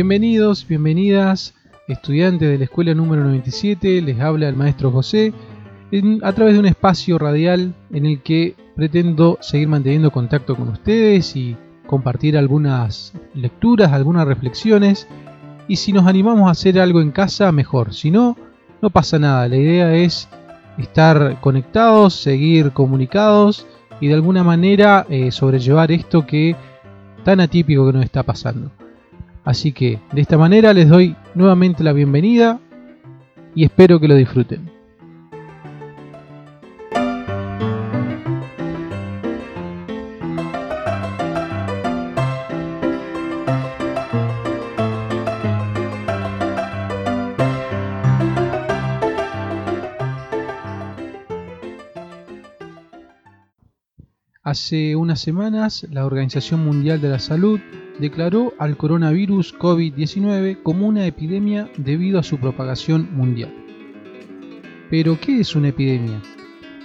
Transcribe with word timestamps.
Bienvenidos, 0.00 0.64
bienvenidas, 0.68 1.56
estudiantes 1.88 2.48
de 2.48 2.56
la 2.56 2.62
escuela 2.62 2.94
número 2.94 3.24
97, 3.24 4.00
les 4.00 4.20
habla 4.20 4.48
el 4.48 4.54
maestro 4.54 4.92
José 4.92 5.32
a 6.22 6.32
través 6.34 6.54
de 6.54 6.60
un 6.60 6.66
espacio 6.66 7.18
radial 7.18 7.74
en 7.92 8.06
el 8.06 8.22
que 8.22 8.54
pretendo 8.76 9.38
seguir 9.40 9.66
manteniendo 9.66 10.12
contacto 10.12 10.54
con 10.54 10.68
ustedes 10.68 11.34
y 11.34 11.56
compartir 11.88 12.38
algunas 12.38 13.12
lecturas, 13.34 13.90
algunas 13.90 14.28
reflexiones 14.28 15.08
y 15.66 15.74
si 15.74 15.92
nos 15.92 16.06
animamos 16.06 16.46
a 16.46 16.52
hacer 16.52 16.78
algo 16.78 17.00
en 17.00 17.10
casa, 17.10 17.50
mejor, 17.50 17.92
si 17.92 18.12
no, 18.12 18.36
no 18.80 18.90
pasa 18.90 19.18
nada, 19.18 19.48
la 19.48 19.56
idea 19.56 19.92
es 19.96 20.28
estar 20.78 21.40
conectados, 21.40 22.14
seguir 22.14 22.70
comunicados 22.70 23.66
y 24.00 24.06
de 24.06 24.14
alguna 24.14 24.44
manera 24.44 25.06
eh, 25.10 25.32
sobrellevar 25.32 25.90
esto 25.90 26.24
que 26.24 26.54
tan 27.24 27.40
atípico 27.40 27.84
que 27.84 27.94
nos 27.94 28.04
está 28.04 28.22
pasando. 28.22 28.70
Así 29.48 29.72
que 29.72 29.98
de 30.12 30.20
esta 30.20 30.36
manera 30.36 30.74
les 30.74 30.90
doy 30.90 31.16
nuevamente 31.34 31.82
la 31.82 31.94
bienvenida 31.94 32.60
y 33.54 33.64
espero 33.64 33.98
que 33.98 34.06
lo 34.06 34.14
disfruten. 34.14 34.70
Hace 54.42 54.94
unas 54.94 55.20
semanas, 55.20 55.86
la 55.90 56.04
Organización 56.04 56.66
Mundial 56.66 57.00
de 57.00 57.08
la 57.08 57.18
Salud 57.18 57.60
declaró 57.98 58.54
al 58.58 58.76
coronavirus 58.76 59.54
COVID-19 59.58 60.62
como 60.62 60.86
una 60.86 61.06
epidemia 61.06 61.68
debido 61.76 62.18
a 62.18 62.22
su 62.22 62.38
propagación 62.38 63.08
mundial. 63.12 63.54
Pero, 64.90 65.18
¿qué 65.20 65.40
es 65.40 65.54
una 65.54 65.68
epidemia? 65.68 66.22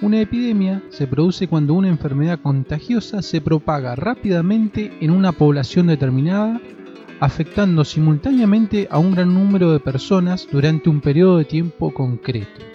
Una 0.01 0.19
epidemia 0.19 0.83
se 0.89 1.07
produce 1.07 1.47
cuando 1.47 1.73
una 1.73 1.87
enfermedad 1.87 2.39
contagiosa 2.41 3.21
se 3.21 3.39
propaga 3.39 3.95
rápidamente 3.95 4.91
en 4.99 5.11
una 5.11 5.31
población 5.31 5.87
determinada, 5.87 6.59
afectando 7.21 7.85
simultáneamente 7.85 8.87
a 8.91 8.99
un 8.99 9.11
gran 9.11 9.33
número 9.33 9.71
de 9.71 9.79
personas 9.79 10.45
durante 10.51 10.89
un 10.89 10.99
periodo 10.99 11.37
de 11.37 11.45
tiempo 11.45 11.93
concreto. 11.93 12.73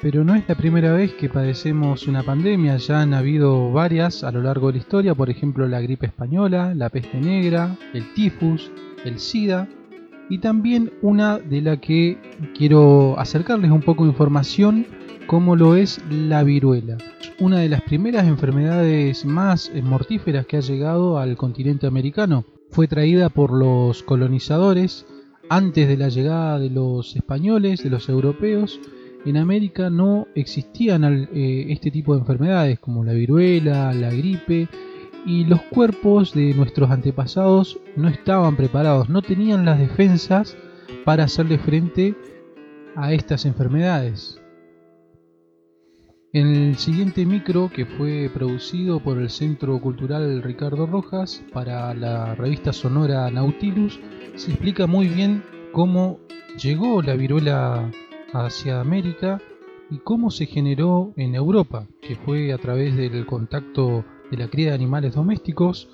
Pero 0.00 0.22
no 0.22 0.36
es 0.36 0.48
la 0.48 0.54
primera 0.54 0.92
vez 0.92 1.12
que 1.14 1.28
padecemos 1.28 2.06
una 2.06 2.22
pandemia, 2.22 2.76
ya 2.76 3.00
han 3.00 3.14
habido 3.14 3.72
varias 3.72 4.22
a 4.22 4.30
lo 4.30 4.42
largo 4.42 4.68
de 4.68 4.74
la 4.74 4.78
historia, 4.78 5.14
por 5.16 5.28
ejemplo 5.28 5.66
la 5.66 5.80
gripe 5.80 6.06
española, 6.06 6.72
la 6.72 6.88
peste 6.88 7.20
negra, 7.20 7.76
el 7.92 8.14
tifus, 8.14 8.70
el 9.04 9.18
SIDA. 9.18 9.68
Y 10.30 10.38
también 10.38 10.92
una 11.02 11.38
de 11.38 11.62
la 11.62 11.80
que 11.80 12.16
quiero 12.56 13.18
acercarles 13.18 13.72
un 13.72 13.80
poco 13.80 14.04
de 14.04 14.10
información 14.10 14.86
como 15.26 15.56
lo 15.56 15.74
es 15.74 16.00
la 16.10 16.44
viruela, 16.44 16.96
una 17.40 17.58
de 17.58 17.68
las 17.68 17.82
primeras 17.82 18.28
enfermedades 18.28 19.24
más 19.24 19.72
mortíferas 19.82 20.46
que 20.46 20.58
ha 20.58 20.60
llegado 20.60 21.18
al 21.18 21.36
continente 21.36 21.88
americano. 21.88 22.44
Fue 22.70 22.86
traída 22.86 23.30
por 23.30 23.52
los 23.52 24.04
colonizadores 24.04 25.06
antes 25.48 25.88
de 25.88 25.96
la 25.96 26.08
llegada 26.08 26.58
de 26.60 26.70
los 26.70 27.16
españoles, 27.16 27.82
de 27.82 27.90
los 27.90 28.08
europeos, 28.08 28.78
en 29.24 29.36
América 29.36 29.90
no 29.90 30.26
existían 30.34 31.28
eh, 31.32 31.66
este 31.70 31.90
tipo 31.90 32.14
de 32.14 32.20
enfermedades 32.20 32.78
como 32.78 33.04
la 33.04 33.12
viruela, 33.12 33.92
la 33.92 34.10
gripe, 34.10 34.68
y 35.26 35.44
los 35.44 35.60
cuerpos 35.62 36.32
de 36.32 36.54
nuestros 36.54 36.90
antepasados 36.90 37.78
no 37.96 38.08
estaban 38.08 38.56
preparados, 38.56 39.08
no 39.08 39.20
tenían 39.20 39.64
las 39.64 39.78
defensas 39.78 40.56
para 41.04 41.24
hacerle 41.24 41.58
frente 41.58 42.14
a 42.96 43.12
estas 43.12 43.44
enfermedades. 43.44 44.40
En 46.32 46.46
el 46.46 46.76
siguiente 46.76 47.24
micro, 47.24 47.70
que 47.70 47.86
fue 47.86 48.30
producido 48.32 49.00
por 49.00 49.18
el 49.18 49.30
Centro 49.30 49.80
Cultural 49.80 50.42
Ricardo 50.42 50.86
Rojas 50.86 51.42
para 51.52 51.94
la 51.94 52.34
revista 52.34 52.72
sonora 52.72 53.30
Nautilus, 53.30 53.98
se 54.34 54.50
explica 54.50 54.86
muy 54.86 55.08
bien 55.08 55.42
cómo 55.72 56.20
llegó 56.62 57.02
la 57.02 57.14
viruela 57.14 57.90
hacia 58.32 58.80
América 58.80 59.40
y 59.90 59.98
cómo 59.98 60.30
se 60.30 60.46
generó 60.46 61.12
en 61.16 61.34
Europa, 61.34 61.86
que 62.02 62.16
fue 62.16 62.52
a 62.52 62.58
través 62.58 62.96
del 62.96 63.26
contacto 63.26 64.04
de 64.30 64.36
la 64.36 64.48
cría 64.48 64.68
de 64.68 64.74
animales 64.74 65.14
domésticos. 65.14 65.88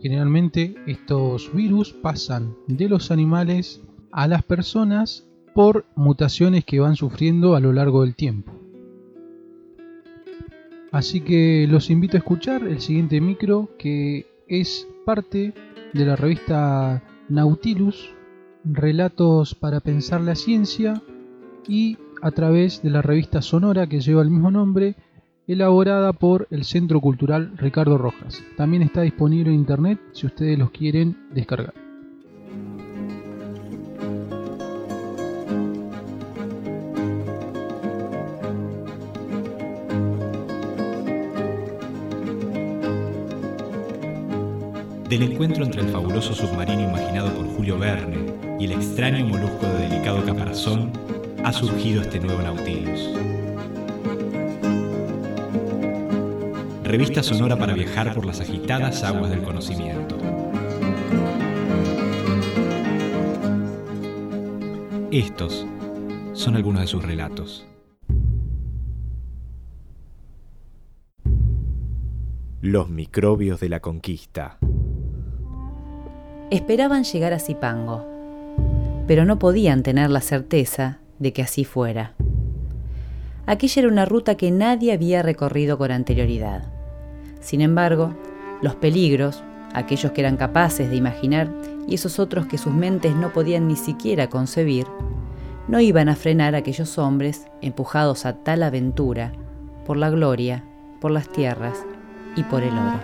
Generalmente 0.00 0.74
estos 0.86 1.52
virus 1.54 1.92
pasan 1.92 2.54
de 2.66 2.88
los 2.88 3.10
animales 3.10 3.82
a 4.12 4.28
las 4.28 4.42
personas 4.42 5.28
por 5.54 5.86
mutaciones 5.96 6.64
que 6.64 6.80
van 6.80 6.96
sufriendo 6.96 7.56
a 7.56 7.60
lo 7.60 7.72
largo 7.72 8.02
del 8.02 8.14
tiempo. 8.14 8.52
Así 10.90 11.20
que 11.20 11.66
los 11.68 11.90
invito 11.90 12.16
a 12.16 12.18
escuchar 12.18 12.62
el 12.62 12.80
siguiente 12.80 13.20
micro 13.20 13.70
que 13.78 14.26
es 14.46 14.88
parte 15.04 15.52
de 15.92 16.04
la 16.04 16.16
revista 16.16 17.02
Nautilus, 17.28 18.14
Relatos 18.64 19.54
para 19.54 19.80
pensar 19.80 20.20
la 20.20 20.34
ciencia, 20.34 21.02
y 21.68 21.98
a 22.22 22.30
través 22.30 22.82
de 22.82 22.90
la 22.90 23.02
revista 23.02 23.42
Sonora 23.42 23.86
que 23.86 24.00
lleva 24.00 24.22
el 24.22 24.30
mismo 24.30 24.50
nombre, 24.50 24.96
elaborada 25.46 26.12
por 26.12 26.48
el 26.50 26.64
Centro 26.64 27.00
Cultural 27.00 27.52
Ricardo 27.56 27.96
Rojas. 27.96 28.42
También 28.56 28.82
está 28.82 29.02
disponible 29.02 29.50
en 29.50 29.60
internet 29.60 29.98
si 30.12 30.26
ustedes 30.26 30.58
los 30.58 30.70
quieren 30.70 31.16
descargar. 31.32 31.74
Del 45.08 45.22
encuentro 45.22 45.64
entre 45.64 45.80
el 45.80 45.88
fabuloso 45.88 46.34
submarino 46.34 46.82
imaginado 46.82 47.32
por 47.32 47.46
Julio 47.56 47.78
Verne 47.78 48.34
y 48.60 48.66
el 48.66 48.72
extraño 48.72 49.24
molusco 49.26 49.64
de 49.64 49.88
delicado 49.88 50.22
caparazón, 50.22 50.92
ha 51.44 51.52
surgido 51.52 52.02
este 52.02 52.20
nuevo 52.20 52.42
Nautilus. 52.42 53.10
Revista 56.84 57.22
sonora 57.22 57.56
para 57.56 57.74
viajar 57.74 58.14
por 58.14 58.24
las 58.24 58.40
agitadas 58.40 59.04
aguas 59.04 59.30
del 59.30 59.42
conocimiento. 59.42 60.16
Estos 65.10 65.66
son 66.32 66.56
algunos 66.56 66.82
de 66.82 66.86
sus 66.86 67.04
relatos. 67.04 67.66
Los 72.60 72.88
microbios 72.88 73.60
de 73.60 73.68
la 73.68 73.80
conquista. 73.80 74.58
Esperaban 76.50 77.04
llegar 77.04 77.32
a 77.32 77.38
Zipango, 77.38 78.06
pero 79.06 79.24
no 79.24 79.38
podían 79.38 79.82
tener 79.82 80.10
la 80.10 80.20
certeza 80.20 80.98
de 81.18 81.32
que 81.32 81.42
así 81.42 81.64
fuera. 81.64 82.14
Aquella 83.46 83.80
era 83.80 83.88
una 83.88 84.04
ruta 84.04 84.36
que 84.36 84.50
nadie 84.50 84.92
había 84.92 85.22
recorrido 85.22 85.78
con 85.78 85.90
anterioridad. 85.90 86.64
Sin 87.40 87.60
embargo, 87.60 88.14
los 88.60 88.74
peligros, 88.74 89.42
aquellos 89.72 90.12
que 90.12 90.20
eran 90.20 90.36
capaces 90.36 90.90
de 90.90 90.96
imaginar 90.96 91.50
y 91.86 91.94
esos 91.94 92.18
otros 92.18 92.46
que 92.46 92.58
sus 92.58 92.74
mentes 92.74 93.14
no 93.14 93.32
podían 93.32 93.68
ni 93.68 93.76
siquiera 93.76 94.28
concebir, 94.28 94.86
no 95.68 95.80
iban 95.80 96.08
a 96.08 96.16
frenar 96.16 96.54
a 96.54 96.58
aquellos 96.58 96.98
hombres 96.98 97.46
empujados 97.60 98.26
a 98.26 98.34
tal 98.34 98.62
aventura 98.62 99.32
por 99.86 99.96
la 99.96 100.10
gloria, 100.10 100.64
por 101.00 101.10
las 101.10 101.28
tierras 101.28 101.78
y 102.36 102.42
por 102.42 102.62
el 102.62 102.72
oro. 102.72 103.00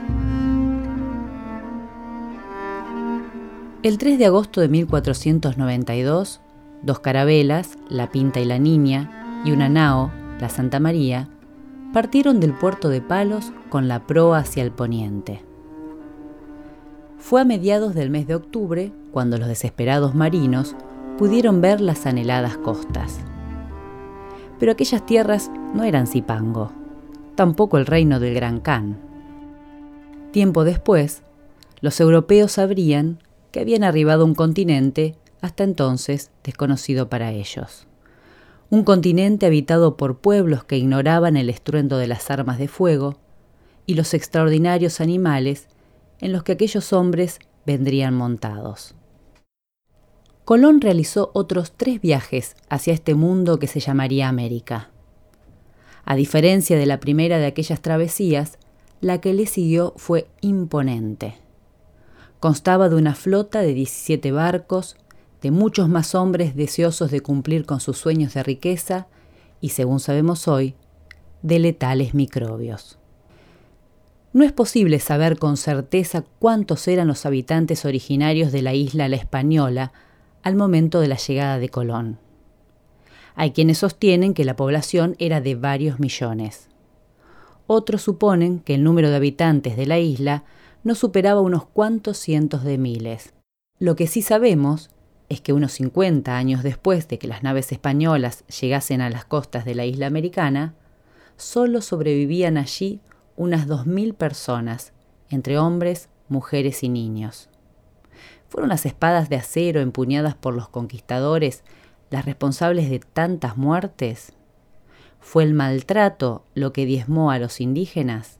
El 3.82 3.98
3 3.98 4.18
de 4.18 4.26
agosto 4.26 4.60
de 4.62 4.68
1492, 4.68 6.40
Dos 6.84 6.98
carabelas, 6.98 7.78
la 7.88 8.10
Pinta 8.10 8.40
y 8.40 8.44
la 8.44 8.58
Niña, 8.58 9.42
y 9.42 9.52
una 9.52 9.70
nao, 9.70 10.10
la 10.38 10.50
Santa 10.50 10.80
María, 10.80 11.28
partieron 11.94 12.40
del 12.40 12.52
puerto 12.52 12.90
de 12.90 13.00
Palos 13.00 13.52
con 13.70 13.88
la 13.88 14.06
proa 14.06 14.40
hacia 14.40 14.62
el 14.62 14.70
poniente. 14.70 15.40
Fue 17.16 17.40
a 17.40 17.44
mediados 17.46 17.94
del 17.94 18.10
mes 18.10 18.26
de 18.26 18.34
octubre 18.34 18.92
cuando 19.12 19.38
los 19.38 19.48
desesperados 19.48 20.14
marinos 20.14 20.76
pudieron 21.16 21.62
ver 21.62 21.80
las 21.80 22.04
anheladas 22.04 22.58
costas. 22.58 23.18
Pero 24.58 24.72
aquellas 24.72 25.06
tierras 25.06 25.50
no 25.72 25.84
eran 25.84 26.06
Zipango, 26.06 26.70
tampoco 27.34 27.78
el 27.78 27.86
reino 27.86 28.20
del 28.20 28.34
Gran 28.34 28.60
Khan. 28.60 28.98
Tiempo 30.32 30.64
después, 30.64 31.22
los 31.80 31.98
europeos 31.98 32.52
sabrían 32.52 33.20
que 33.52 33.60
habían 33.60 33.84
arribado 33.84 34.24
a 34.24 34.26
un 34.26 34.34
continente 34.34 35.14
hasta 35.44 35.62
entonces 35.62 36.30
desconocido 36.42 37.10
para 37.10 37.30
ellos. 37.30 37.86
Un 38.70 38.82
continente 38.82 39.44
habitado 39.44 39.98
por 39.98 40.16
pueblos 40.16 40.64
que 40.64 40.78
ignoraban 40.78 41.36
el 41.36 41.50
estruendo 41.50 41.98
de 41.98 42.06
las 42.06 42.30
armas 42.30 42.56
de 42.58 42.66
fuego 42.66 43.18
y 43.84 43.92
los 43.92 44.14
extraordinarios 44.14 45.02
animales 45.02 45.66
en 46.20 46.32
los 46.32 46.44
que 46.44 46.52
aquellos 46.52 46.94
hombres 46.94 47.40
vendrían 47.66 48.14
montados. 48.14 48.94
Colón 50.46 50.80
realizó 50.80 51.30
otros 51.34 51.72
tres 51.76 52.00
viajes 52.00 52.56
hacia 52.70 52.94
este 52.94 53.14
mundo 53.14 53.58
que 53.58 53.66
se 53.66 53.80
llamaría 53.80 54.30
América. 54.30 54.88
A 56.06 56.16
diferencia 56.16 56.78
de 56.78 56.86
la 56.86 57.00
primera 57.00 57.36
de 57.36 57.44
aquellas 57.46 57.82
travesías, 57.82 58.58
la 59.02 59.20
que 59.20 59.34
le 59.34 59.44
siguió 59.44 59.92
fue 59.98 60.26
imponente. 60.40 61.34
Constaba 62.40 62.88
de 62.88 62.96
una 62.96 63.14
flota 63.14 63.60
de 63.60 63.74
17 63.74 64.32
barcos, 64.32 64.96
de 65.44 65.50
muchos 65.50 65.90
más 65.90 66.14
hombres 66.14 66.56
deseosos 66.56 67.10
de 67.10 67.20
cumplir 67.20 67.66
con 67.66 67.78
sus 67.78 67.98
sueños 67.98 68.32
de 68.32 68.42
riqueza 68.42 69.08
y, 69.60 69.68
según 69.68 70.00
sabemos 70.00 70.48
hoy, 70.48 70.74
de 71.42 71.58
letales 71.58 72.14
microbios. 72.14 72.98
No 74.32 74.42
es 74.42 74.52
posible 74.52 74.98
saber 75.00 75.38
con 75.38 75.58
certeza 75.58 76.24
cuántos 76.38 76.88
eran 76.88 77.08
los 77.08 77.26
habitantes 77.26 77.84
originarios 77.84 78.52
de 78.52 78.62
la 78.62 78.72
isla 78.72 79.06
La 79.06 79.16
Española 79.16 79.92
al 80.42 80.56
momento 80.56 81.00
de 81.00 81.08
la 81.08 81.16
llegada 81.16 81.58
de 81.58 81.68
Colón. 81.68 82.18
Hay 83.34 83.50
quienes 83.50 83.76
sostienen 83.76 84.32
que 84.32 84.46
la 84.46 84.56
población 84.56 85.14
era 85.18 85.42
de 85.42 85.56
varios 85.56 86.00
millones. 86.00 86.70
Otros 87.66 88.00
suponen 88.00 88.60
que 88.60 88.76
el 88.76 88.82
número 88.82 89.10
de 89.10 89.16
habitantes 89.16 89.76
de 89.76 89.84
la 89.84 89.98
isla 89.98 90.44
no 90.84 90.94
superaba 90.94 91.42
unos 91.42 91.66
cuantos 91.66 92.16
cientos 92.16 92.64
de 92.64 92.78
miles. 92.78 93.34
Lo 93.78 93.94
que 93.94 94.06
sí 94.06 94.22
sabemos 94.22 94.88
es 95.34 95.40
que 95.40 95.52
unos 95.52 95.72
50 95.72 96.36
años 96.36 96.62
después 96.62 97.08
de 97.08 97.18
que 97.18 97.28
las 97.28 97.42
naves 97.42 97.70
españolas 97.72 98.44
llegasen 98.46 99.00
a 99.00 99.10
las 99.10 99.24
costas 99.24 99.64
de 99.64 99.74
la 99.74 99.84
isla 99.84 100.06
americana, 100.06 100.74
solo 101.36 101.82
sobrevivían 101.82 102.56
allí 102.56 103.00
unas 103.36 103.68
2.000 103.68 104.14
personas, 104.14 104.92
entre 105.28 105.58
hombres, 105.58 106.08
mujeres 106.28 106.82
y 106.82 106.88
niños. 106.88 107.48
¿Fueron 108.48 108.68
las 108.68 108.86
espadas 108.86 109.28
de 109.28 109.36
acero 109.36 109.80
empuñadas 109.80 110.34
por 110.34 110.54
los 110.54 110.68
conquistadores 110.68 111.64
las 112.10 112.24
responsables 112.24 112.88
de 112.88 113.00
tantas 113.00 113.56
muertes? 113.56 114.32
¿Fue 115.20 115.42
el 115.42 115.54
maltrato 115.54 116.44
lo 116.54 116.72
que 116.72 116.86
diezmó 116.86 117.30
a 117.30 117.38
los 117.38 117.60
indígenas? 117.60 118.38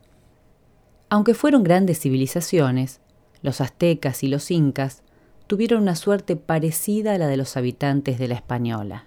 Aunque 1.09 1.35
fueron 1.35 1.65
grandes 1.65 2.01
civilizaciones, 2.01 3.01
los 3.43 3.61
aztecas 3.61 4.23
y 4.23 4.29
los 4.29 4.51
incas 4.51 5.03
tuvieron 5.47 5.83
una 5.83 5.97
suerte 5.97 6.37
parecida 6.37 7.15
a 7.15 7.19
la 7.19 7.27
de 7.27 7.37
los 7.37 7.57
habitantes 7.57 8.19
de 8.19 8.29
la 8.29 8.35
Española. 8.35 9.05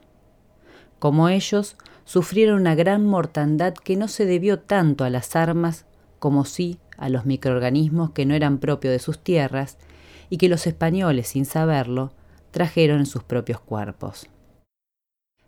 Como 0.99 1.29
ellos, 1.29 1.75
sufrieron 2.05 2.61
una 2.61 2.75
gran 2.75 3.05
mortandad 3.05 3.73
que 3.73 3.95
no 3.95 4.07
se 4.07 4.25
debió 4.25 4.59
tanto 4.59 5.03
a 5.03 5.09
las 5.09 5.35
armas 5.35 5.85
como 6.19 6.45
sí 6.45 6.79
a 6.97 7.09
los 7.09 7.25
microorganismos 7.25 8.11
que 8.11 8.25
no 8.25 8.33
eran 8.33 8.57
propios 8.57 8.91
de 8.91 8.99
sus 8.99 9.19
tierras 9.19 9.77
y 10.29 10.37
que 10.37 10.49
los 10.49 10.67
españoles, 10.67 11.27
sin 11.27 11.45
saberlo, 11.45 12.11
trajeron 12.51 12.99
en 12.99 13.05
sus 13.05 13.23
propios 13.23 13.59
cuerpos. 13.59 14.27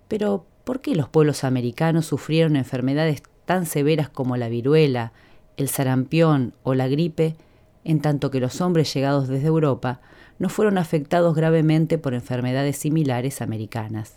Pero, 0.08 0.46
¿por 0.64 0.82
qué 0.82 0.96
los 0.96 1.10
pueblos 1.10 1.44
americanos 1.44 2.06
sufrieron 2.06 2.56
enfermedades 2.56 3.24
tan 3.46 3.66
severas 3.66 4.10
como 4.10 4.38
la 4.38 4.50
viruela, 4.50 5.12
el 5.58 5.70
sarampión 5.70 6.54
o 6.64 6.76
la 6.76 6.88
gripe, 6.88 7.36
en 7.84 8.02
tanto 8.02 8.30
que 8.30 8.40
los 8.40 8.62
hombres 8.62 8.94
llegados 8.94 9.28
desde 9.28 9.48
Europa 9.48 10.02
no 10.40 10.50
fueron 10.50 10.78
afectados 10.78 11.36
gravemente 11.36 11.98
por 11.98 12.14
enfermedades 12.14 12.78
similares 12.78 13.42
americanas? 13.42 14.16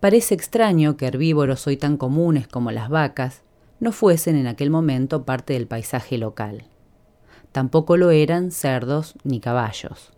Parece 0.00 0.34
extraño 0.34 0.96
que 0.96 1.06
herbívoros 1.06 1.66
hoy 1.66 1.76
tan 1.76 1.96
comunes 1.96 2.46
como 2.46 2.70
las 2.70 2.88
vacas 2.88 3.42
no 3.80 3.90
fuesen 3.90 4.36
en 4.36 4.46
aquel 4.46 4.70
momento 4.70 5.24
parte 5.24 5.54
del 5.54 5.66
paisaje 5.66 6.18
local. 6.18 6.64
Tampoco 7.50 7.96
lo 7.96 8.10
eran 8.10 8.50
cerdos 8.50 9.14
ni 9.24 9.40
caballos. 9.40 10.12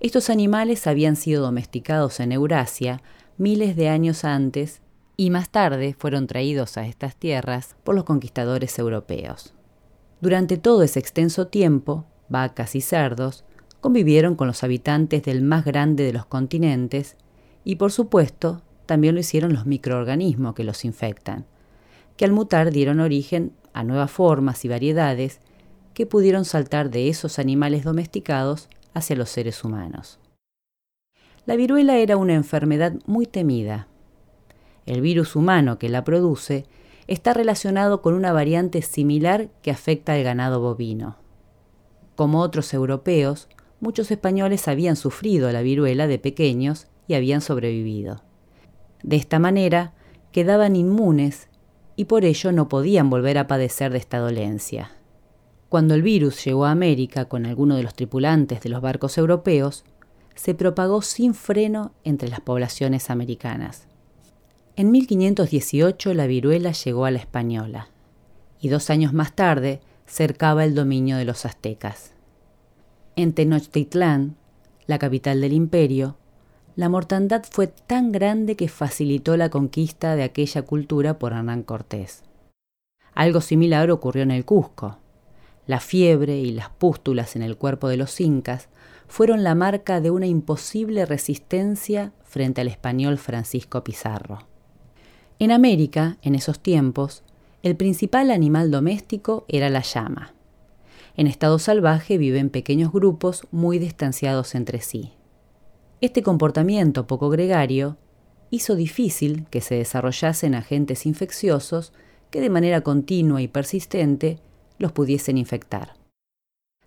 Estos 0.00 0.30
animales 0.30 0.86
habían 0.86 1.16
sido 1.16 1.42
domesticados 1.42 2.20
en 2.20 2.32
Eurasia 2.32 3.02
miles 3.36 3.76
de 3.76 3.88
años 3.88 4.24
antes 4.24 4.80
y 5.16 5.30
más 5.30 5.50
tarde 5.50 5.94
fueron 5.98 6.26
traídos 6.26 6.76
a 6.78 6.86
estas 6.86 7.16
tierras 7.16 7.76
por 7.84 7.94
los 7.94 8.04
conquistadores 8.04 8.78
europeos. 8.78 9.54
Durante 10.20 10.56
todo 10.56 10.82
ese 10.82 10.98
extenso 10.98 11.46
tiempo, 11.46 12.04
vacas 12.28 12.74
y 12.74 12.80
cerdos 12.80 13.44
convivieron 13.80 14.34
con 14.34 14.46
los 14.46 14.62
habitantes 14.62 15.22
del 15.22 15.42
más 15.42 15.64
grande 15.64 16.04
de 16.04 16.12
los 16.12 16.26
continentes 16.26 17.16
y 17.64 17.76
por 17.76 17.92
supuesto 17.92 18.62
también 18.86 19.14
lo 19.14 19.20
hicieron 19.20 19.52
los 19.52 19.66
microorganismos 19.66 20.54
que 20.54 20.64
los 20.64 20.84
infectan, 20.84 21.46
que 22.16 22.24
al 22.24 22.32
mutar 22.32 22.70
dieron 22.70 23.00
origen 23.00 23.52
a 23.72 23.84
nuevas 23.84 24.10
formas 24.10 24.64
y 24.64 24.68
variedades 24.68 25.40
que 25.94 26.06
pudieron 26.06 26.44
saltar 26.44 26.90
de 26.90 27.08
esos 27.08 27.38
animales 27.38 27.84
domesticados 27.84 28.68
hacia 28.94 29.16
los 29.16 29.30
seres 29.30 29.64
humanos. 29.64 30.18
La 31.46 31.56
viruela 31.56 31.96
era 31.96 32.16
una 32.16 32.34
enfermedad 32.34 32.94
muy 33.06 33.26
temida. 33.26 33.88
El 34.86 35.00
virus 35.00 35.36
humano 35.36 35.78
que 35.78 35.88
la 35.88 36.04
produce 36.04 36.66
está 37.06 37.34
relacionado 37.34 38.02
con 38.02 38.14
una 38.14 38.32
variante 38.32 38.82
similar 38.82 39.48
que 39.62 39.70
afecta 39.70 40.12
al 40.12 40.22
ganado 40.22 40.60
bovino. 40.60 41.16
Como 42.14 42.40
otros 42.40 42.72
europeos, 42.74 43.48
muchos 43.80 44.10
españoles 44.10 44.68
habían 44.68 44.96
sufrido 44.96 45.50
la 45.50 45.62
viruela 45.62 46.06
de 46.06 46.18
pequeños 46.18 46.86
y 47.08 47.14
habían 47.14 47.40
sobrevivido. 47.40 48.22
De 49.02 49.16
esta 49.16 49.38
manera, 49.38 49.94
quedaban 50.32 50.76
inmunes 50.76 51.48
y 51.96 52.04
por 52.04 52.24
ello 52.24 52.52
no 52.52 52.68
podían 52.68 53.10
volver 53.10 53.38
a 53.38 53.46
padecer 53.46 53.92
de 53.92 53.98
esta 53.98 54.18
dolencia. 54.18 54.92
Cuando 55.68 55.94
el 55.94 56.02
virus 56.02 56.44
llegó 56.44 56.64
a 56.64 56.70
América 56.70 57.26
con 57.26 57.46
alguno 57.46 57.76
de 57.76 57.82
los 57.82 57.94
tripulantes 57.94 58.60
de 58.60 58.68
los 58.68 58.80
barcos 58.82 59.18
europeos, 59.18 59.84
se 60.34 60.54
propagó 60.54 61.02
sin 61.02 61.34
freno 61.34 61.92
entre 62.04 62.28
las 62.28 62.40
poblaciones 62.40 63.10
americanas. 63.10 63.86
En 64.76 64.90
1518 64.90 66.14
la 66.14 66.26
viruela 66.26 66.72
llegó 66.72 67.04
a 67.04 67.10
la 67.10 67.18
española 67.18 67.88
y 68.60 68.68
dos 68.68 68.90
años 68.90 69.12
más 69.12 69.34
tarde 69.34 69.80
cercaba 70.06 70.64
el 70.64 70.74
dominio 70.74 71.16
de 71.16 71.24
los 71.24 71.44
aztecas. 71.44 72.14
En 73.20 73.34
Tenochtitlán, 73.34 74.36
la 74.86 74.98
capital 74.98 75.42
del 75.42 75.52
imperio, 75.52 76.16
la 76.74 76.88
mortandad 76.88 77.42
fue 77.50 77.66
tan 77.66 78.12
grande 78.12 78.56
que 78.56 78.66
facilitó 78.66 79.36
la 79.36 79.50
conquista 79.50 80.16
de 80.16 80.22
aquella 80.22 80.62
cultura 80.62 81.18
por 81.18 81.34
Hernán 81.34 81.62
Cortés. 81.62 82.22
Algo 83.12 83.42
similar 83.42 83.90
ocurrió 83.90 84.22
en 84.22 84.30
el 84.30 84.46
Cusco. 84.46 84.96
La 85.66 85.80
fiebre 85.80 86.38
y 86.38 86.50
las 86.52 86.70
pústulas 86.70 87.36
en 87.36 87.42
el 87.42 87.58
cuerpo 87.58 87.88
de 87.88 87.98
los 87.98 88.18
incas 88.22 88.70
fueron 89.06 89.44
la 89.44 89.54
marca 89.54 90.00
de 90.00 90.10
una 90.10 90.26
imposible 90.26 91.04
resistencia 91.04 92.14
frente 92.24 92.62
al 92.62 92.68
español 92.68 93.18
Francisco 93.18 93.84
Pizarro. 93.84 94.46
En 95.38 95.50
América, 95.50 96.16
en 96.22 96.36
esos 96.36 96.58
tiempos, 96.58 97.22
el 97.62 97.76
principal 97.76 98.30
animal 98.30 98.70
doméstico 98.70 99.44
era 99.46 99.68
la 99.68 99.82
llama. 99.82 100.32
En 101.20 101.26
estado 101.26 101.58
salvaje 101.58 102.16
viven 102.16 102.48
pequeños 102.48 102.92
grupos 102.92 103.46
muy 103.50 103.78
distanciados 103.78 104.54
entre 104.54 104.80
sí. 104.80 105.12
Este 106.00 106.22
comportamiento 106.22 107.06
poco 107.06 107.28
gregario 107.28 107.98
hizo 108.48 108.74
difícil 108.74 109.44
que 109.50 109.60
se 109.60 109.74
desarrollasen 109.74 110.54
agentes 110.54 111.04
infecciosos 111.04 111.92
que 112.30 112.40
de 112.40 112.48
manera 112.48 112.80
continua 112.80 113.42
y 113.42 113.48
persistente 113.48 114.38
los 114.78 114.92
pudiesen 114.92 115.36
infectar. 115.36 115.92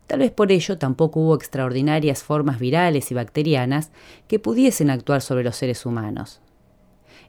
Tal 0.07 0.17
vez 0.17 0.31
por 0.31 0.51
ello 0.51 0.79
tampoco 0.79 1.19
hubo 1.19 1.35
extraordinarias 1.35 2.23
formas 2.23 2.57
virales 2.57 3.11
y 3.11 3.13
bacterianas 3.13 3.91
que 4.27 4.39
pudiesen 4.39 4.89
actuar 4.89 5.21
sobre 5.21 5.43
los 5.43 5.57
seres 5.57 5.85
humanos. 5.85 6.41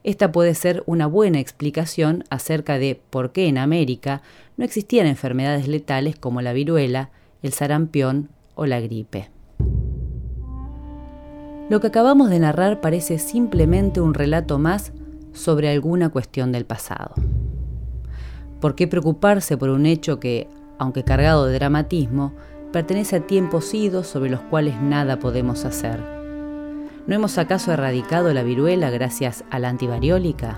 Esta 0.05 0.31
puede 0.31 0.53
ser 0.53 0.83
una 0.85 1.07
buena 1.07 1.39
explicación 1.39 2.25
acerca 2.29 2.77
de 2.77 3.01
por 3.09 3.31
qué 3.31 3.47
en 3.47 3.57
América 3.57 4.21
no 4.55 4.63
existían 4.63 5.07
enfermedades 5.07 5.67
letales 5.67 6.15
como 6.15 6.43
la 6.43 6.53
viruela, 6.53 7.09
el 7.41 7.53
sarampión 7.53 8.29
o 8.53 8.67
la 8.67 8.79
gripe. 8.79 9.31
Lo 11.71 11.81
que 11.81 11.87
acabamos 11.87 12.29
de 12.29 12.37
narrar 12.37 12.81
parece 12.81 13.17
simplemente 13.17 13.99
un 13.99 14.13
relato 14.13 14.59
más 14.59 14.93
sobre 15.33 15.71
alguna 15.71 16.09
cuestión 16.09 16.51
del 16.51 16.65
pasado. 16.65 17.15
¿Por 18.61 18.75
qué 18.75 18.87
preocuparse 18.87 19.57
por 19.57 19.69
un 19.69 19.87
hecho 19.87 20.19
que, 20.19 20.47
aunque 20.77 21.03
cargado 21.03 21.47
de 21.47 21.55
dramatismo, 21.55 22.33
pertenece 22.71 23.15
a 23.15 23.25
tiempos 23.25 23.73
idos 23.73 24.05
sobre 24.05 24.29
los 24.29 24.41
cuales 24.41 24.79
nada 24.79 25.17
podemos 25.17 25.65
hacer? 25.65 26.14
¿No 27.07 27.13
hemos 27.13 27.37
acaso 27.37 27.71
erradicado 27.71 28.33
la 28.33 28.41
viruela 28.41 28.89
gracias 28.89 29.43
a 29.51 29.59
la 29.59 29.69
antivariólica? 29.69 30.57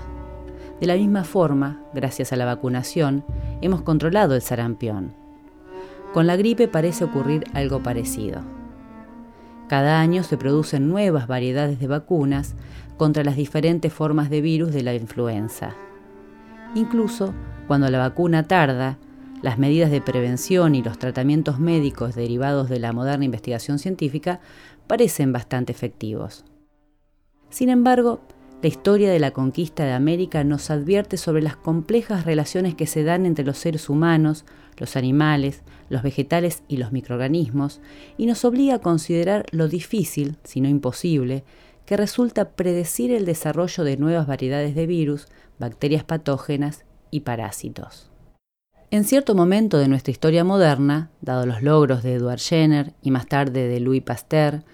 De 0.80 0.86
la 0.86 0.94
misma 0.94 1.24
forma, 1.24 1.82
gracias 1.92 2.32
a 2.32 2.36
la 2.36 2.46
vacunación, 2.46 3.22
hemos 3.60 3.82
controlado 3.82 4.34
el 4.34 4.40
sarampión. 4.40 5.12
Con 6.14 6.26
la 6.26 6.36
gripe 6.36 6.66
parece 6.66 7.04
ocurrir 7.04 7.44
algo 7.52 7.82
parecido. 7.82 8.40
Cada 9.68 10.00
año 10.00 10.22
se 10.22 10.38
producen 10.38 10.88
nuevas 10.88 11.26
variedades 11.26 11.80
de 11.80 11.86
vacunas 11.86 12.54
contra 12.96 13.24
las 13.24 13.36
diferentes 13.36 13.92
formas 13.92 14.30
de 14.30 14.40
virus 14.40 14.72
de 14.72 14.82
la 14.82 14.94
influenza. 14.94 15.74
Incluso 16.74 17.34
cuando 17.66 17.90
la 17.90 17.98
vacuna 17.98 18.44
tarda, 18.44 18.96
las 19.42 19.58
medidas 19.58 19.90
de 19.90 20.00
prevención 20.00 20.74
y 20.74 20.82
los 20.82 20.98
tratamientos 20.98 21.60
médicos 21.60 22.14
derivados 22.14 22.70
de 22.70 22.80
la 22.80 22.92
moderna 22.92 23.26
investigación 23.26 23.78
científica 23.78 24.40
parecen 24.88 25.32
bastante 25.32 25.70
efectivos. 25.70 26.44
Sin 27.50 27.68
embargo, 27.68 28.20
la 28.60 28.68
historia 28.68 29.12
de 29.12 29.20
la 29.20 29.30
conquista 29.30 29.84
de 29.84 29.92
América 29.92 30.42
nos 30.42 30.70
advierte 30.70 31.16
sobre 31.16 31.42
las 31.42 31.56
complejas 31.56 32.24
relaciones 32.24 32.74
que 32.74 32.88
se 32.88 33.04
dan 33.04 33.24
entre 33.24 33.44
los 33.44 33.58
seres 33.58 33.88
humanos, 33.88 34.44
los 34.76 34.96
animales, 34.96 35.62
los 35.88 36.02
vegetales 36.02 36.64
y 36.66 36.78
los 36.78 36.90
microorganismos, 36.90 37.80
y 38.16 38.26
nos 38.26 38.44
obliga 38.44 38.74
a 38.76 38.80
considerar 38.80 39.46
lo 39.52 39.68
difícil, 39.68 40.36
si 40.42 40.60
no 40.60 40.68
imposible, 40.68 41.44
que 41.86 41.96
resulta 41.96 42.50
predecir 42.50 43.12
el 43.12 43.24
desarrollo 43.24 43.84
de 43.84 43.96
nuevas 43.96 44.26
variedades 44.26 44.74
de 44.74 44.86
virus, 44.86 45.28
bacterias 45.60 46.02
patógenas 46.02 46.84
y 47.10 47.20
parásitos. 47.20 48.10
En 48.90 49.04
cierto 49.04 49.34
momento 49.34 49.78
de 49.78 49.86
nuestra 49.86 50.10
historia 50.10 50.44
moderna, 50.44 51.10
dado 51.20 51.46
los 51.46 51.62
logros 51.62 52.02
de 52.02 52.14
Edward 52.14 52.40
Jenner 52.40 52.94
y 53.02 53.10
más 53.10 53.26
tarde 53.26 53.68
de 53.68 53.80
Louis 53.80 54.02
Pasteur, 54.02 54.64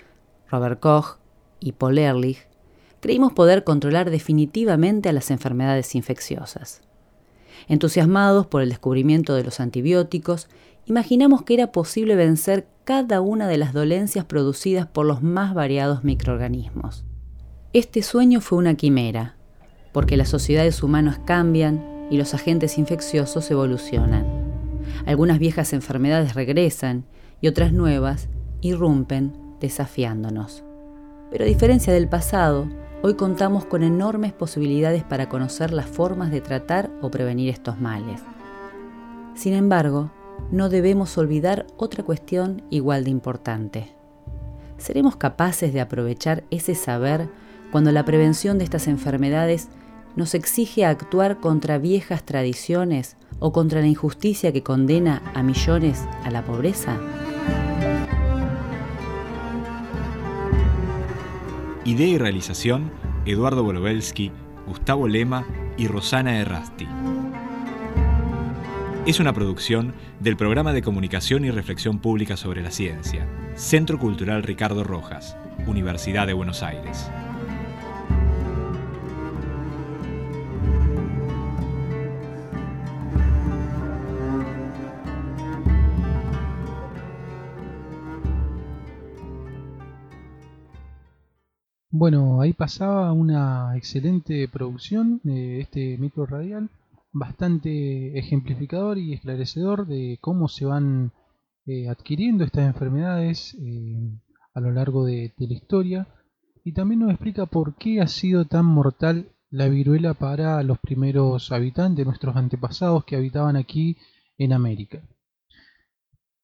Robert 0.54 0.78
Koch 0.78 1.16
y 1.58 1.72
Paul 1.72 1.98
Ehrlich, 1.98 2.46
creímos 3.00 3.32
poder 3.32 3.64
controlar 3.64 4.10
definitivamente 4.10 5.08
a 5.08 5.12
las 5.12 5.32
enfermedades 5.32 5.96
infecciosas. 5.96 6.80
Entusiasmados 7.66 8.46
por 8.46 8.62
el 8.62 8.68
descubrimiento 8.68 9.34
de 9.34 9.42
los 9.42 9.58
antibióticos, 9.58 10.48
imaginamos 10.86 11.42
que 11.42 11.54
era 11.54 11.72
posible 11.72 12.14
vencer 12.14 12.68
cada 12.84 13.20
una 13.20 13.48
de 13.48 13.58
las 13.58 13.72
dolencias 13.72 14.26
producidas 14.26 14.86
por 14.86 15.06
los 15.06 15.22
más 15.22 15.54
variados 15.54 16.04
microorganismos. 16.04 17.04
Este 17.72 18.02
sueño 18.02 18.40
fue 18.40 18.58
una 18.58 18.74
quimera, 18.74 19.36
porque 19.92 20.16
las 20.16 20.28
sociedades 20.28 20.84
humanas 20.84 21.18
cambian 21.24 22.06
y 22.10 22.16
los 22.16 22.32
agentes 22.32 22.78
infecciosos 22.78 23.50
evolucionan. 23.50 24.24
Algunas 25.04 25.40
viejas 25.40 25.72
enfermedades 25.72 26.34
regresan 26.34 27.06
y 27.40 27.48
otras 27.48 27.72
nuevas 27.72 28.28
irrumpen 28.60 29.43
desafiándonos. 29.60 30.64
Pero 31.30 31.44
a 31.44 31.48
diferencia 31.48 31.92
del 31.92 32.08
pasado, 32.08 32.68
hoy 33.02 33.14
contamos 33.14 33.64
con 33.64 33.82
enormes 33.82 34.32
posibilidades 34.32 35.02
para 35.02 35.28
conocer 35.28 35.72
las 35.72 35.86
formas 35.86 36.30
de 36.30 36.40
tratar 36.40 36.90
o 37.02 37.10
prevenir 37.10 37.50
estos 37.50 37.80
males. 37.80 38.20
Sin 39.34 39.54
embargo, 39.54 40.10
no 40.50 40.68
debemos 40.68 41.16
olvidar 41.18 41.66
otra 41.76 42.04
cuestión 42.04 42.62
igual 42.70 43.04
de 43.04 43.10
importante. 43.10 43.94
¿Seremos 44.78 45.16
capaces 45.16 45.72
de 45.72 45.80
aprovechar 45.80 46.44
ese 46.50 46.74
saber 46.74 47.28
cuando 47.72 47.90
la 47.90 48.04
prevención 48.04 48.58
de 48.58 48.64
estas 48.64 48.86
enfermedades 48.86 49.68
nos 50.16 50.34
exige 50.34 50.84
actuar 50.84 51.40
contra 51.40 51.78
viejas 51.78 52.22
tradiciones 52.22 53.16
o 53.40 53.52
contra 53.52 53.80
la 53.80 53.86
injusticia 53.86 54.52
que 54.52 54.62
condena 54.62 55.22
a 55.34 55.42
millones 55.42 56.04
a 56.24 56.30
la 56.30 56.44
pobreza? 56.44 56.98
Idea 61.86 62.06
y 62.06 62.16
realización, 62.16 62.90
Eduardo 63.26 63.62
Bolobelsky, 63.62 64.32
Gustavo 64.66 65.06
Lema 65.06 65.46
y 65.76 65.86
Rosana 65.86 66.38
Errasti. 66.40 66.88
Es 69.04 69.20
una 69.20 69.34
producción 69.34 69.92
del 70.18 70.38
Programa 70.38 70.72
de 70.72 70.80
Comunicación 70.80 71.44
y 71.44 71.50
Reflexión 71.50 71.98
Pública 71.98 72.38
sobre 72.38 72.62
la 72.62 72.70
Ciencia, 72.70 73.28
Centro 73.54 73.98
Cultural 73.98 74.42
Ricardo 74.42 74.82
Rojas, 74.82 75.36
Universidad 75.66 76.26
de 76.26 76.32
Buenos 76.32 76.62
Aires. 76.62 77.10
Bueno, 91.96 92.40
ahí 92.40 92.52
pasaba 92.52 93.12
una 93.12 93.76
excelente 93.76 94.48
producción 94.48 95.20
de 95.22 95.60
este 95.60 95.96
micro 95.96 96.26
radial, 96.26 96.68
bastante 97.12 98.18
ejemplificador 98.18 98.98
y 98.98 99.12
esclarecedor 99.12 99.86
de 99.86 100.18
cómo 100.20 100.48
se 100.48 100.64
van 100.64 101.12
eh, 101.66 101.88
adquiriendo 101.88 102.42
estas 102.42 102.66
enfermedades 102.66 103.56
eh, 103.60 104.10
a 104.54 104.60
lo 104.60 104.72
largo 104.72 105.04
de, 105.04 105.34
de, 105.36 105.46
la 105.46 105.54
historia 105.54 106.08
y 106.64 106.72
también 106.72 106.98
nos 106.98 107.10
explica 107.10 107.46
por 107.46 107.76
qué 107.76 108.00
ha 108.00 108.08
sido 108.08 108.44
tan 108.44 108.64
mortal 108.66 109.28
la 109.50 109.68
viruela 109.68 110.14
para 110.14 110.60
los 110.64 110.80
primeros 110.80 111.52
habitantes, 111.52 112.04
nuestros 112.04 112.34
antepasados 112.34 113.04
que 113.04 113.14
habitaban 113.14 113.54
aquí 113.54 113.98
en 114.36 114.52
América. 114.52 115.00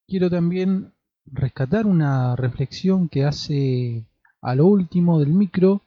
Quiero 0.06 0.30
también 0.30 0.92
rescatar 1.26 1.88
una 1.88 2.36
reflexión 2.36 3.08
que 3.08 3.24
hace 3.24 4.06
a 4.42 4.54
lo 4.54 4.66
último 4.66 5.18
del 5.18 5.30
micro, 5.30 5.82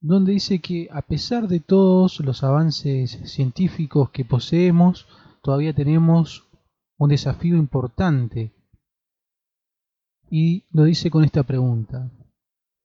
donde 0.00 0.32
dice 0.32 0.60
que 0.60 0.88
a 0.92 1.02
pesar 1.02 1.48
de 1.48 1.60
todos 1.60 2.20
los 2.20 2.42
avances 2.42 3.18
científicos 3.24 4.10
que 4.10 4.24
poseemos, 4.24 5.06
todavía 5.42 5.72
tenemos 5.72 6.44
un 6.98 7.10
desafío 7.10 7.56
importante. 7.56 8.52
Y 10.30 10.64
lo 10.72 10.84
dice 10.84 11.10
con 11.10 11.24
esta 11.24 11.42
pregunta. 11.42 12.10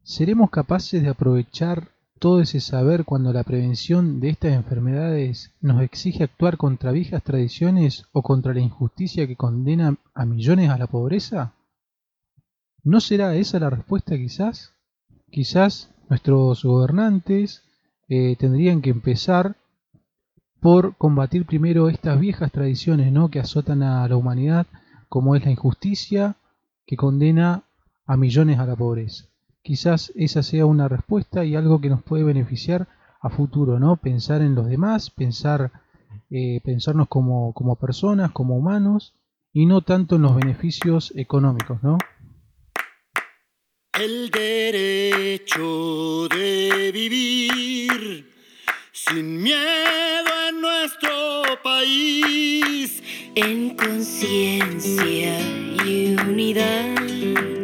¿Seremos 0.03 0.49
capaces 0.49 1.01
de 1.01 1.09
aprovechar 1.09 1.89
todo 2.19 2.41
ese 2.41 2.61
saber 2.61 3.05
cuando 3.05 3.31
la 3.31 3.43
prevención 3.43 4.19
de 4.19 4.29
estas 4.29 4.53
enfermedades 4.53 5.51
nos 5.61 5.81
exige 5.81 6.23
actuar 6.23 6.57
contra 6.57 6.91
viejas 6.91 7.23
tradiciones 7.23 8.05
o 8.11 8.21
contra 8.21 8.53
la 8.53 8.61
injusticia 8.61 9.27
que 9.27 9.35
condena 9.35 9.97
a 10.13 10.25
millones 10.25 10.69
a 10.69 10.77
la 10.77 10.87
pobreza? 10.87 11.53
¿No 12.83 13.01
será 13.01 13.35
esa 13.35 13.59
la 13.59 13.69
respuesta 13.69 14.15
quizás? 14.15 14.76
Quizás 15.29 15.91
nuestros 16.09 16.63
gobernantes 16.63 17.63
eh, 18.07 18.35
tendrían 18.37 18.81
que 18.81 18.89
empezar 18.89 19.55
por 20.59 20.95
combatir 20.95 21.45
primero 21.45 21.89
estas 21.89 22.19
viejas 22.19 22.51
tradiciones 22.51 23.11
¿no? 23.11 23.29
que 23.29 23.39
azotan 23.39 23.83
a 23.83 24.07
la 24.07 24.15
humanidad, 24.15 24.65
como 25.09 25.35
es 25.35 25.45
la 25.45 25.51
injusticia 25.51 26.35
que 26.85 26.95
condena 26.95 27.63
a 28.05 28.17
millones 28.17 28.59
a 28.59 28.65
la 28.65 28.75
pobreza. 28.75 29.25
Quizás 29.61 30.13
esa 30.15 30.43
sea 30.43 30.65
una 30.65 30.87
respuesta 30.87 31.43
y 31.43 31.55
algo 31.55 31.81
que 31.81 31.89
nos 31.89 32.01
puede 32.01 32.23
beneficiar 32.23 32.87
a 33.21 33.29
futuro, 33.29 33.79
¿no? 33.79 33.97
Pensar 33.97 34.41
en 34.41 34.55
los 34.55 34.67
demás, 34.67 35.09
pensar, 35.09 35.71
eh, 36.29 36.61
pensarnos 36.63 37.09
como, 37.09 37.51
como 37.53 37.75
personas, 37.75 38.31
como 38.31 38.55
humanos, 38.55 39.13
y 39.51 39.65
no 39.65 39.81
tanto 39.81 40.15
en 40.15 40.21
los 40.21 40.35
beneficios 40.35 41.11
económicos, 41.15 41.83
¿no? 41.83 41.97
El 43.99 44.29
derecho 44.29 46.27
de 46.29 46.91
vivir 46.91 48.31
sin 48.91 49.41
miedo 49.41 50.31
en 50.49 50.61
nuestro 50.61 51.43
país, 51.63 53.01
en 53.35 53.75
conciencia 53.75 55.39
y 55.83 56.15
unidad 56.15 57.56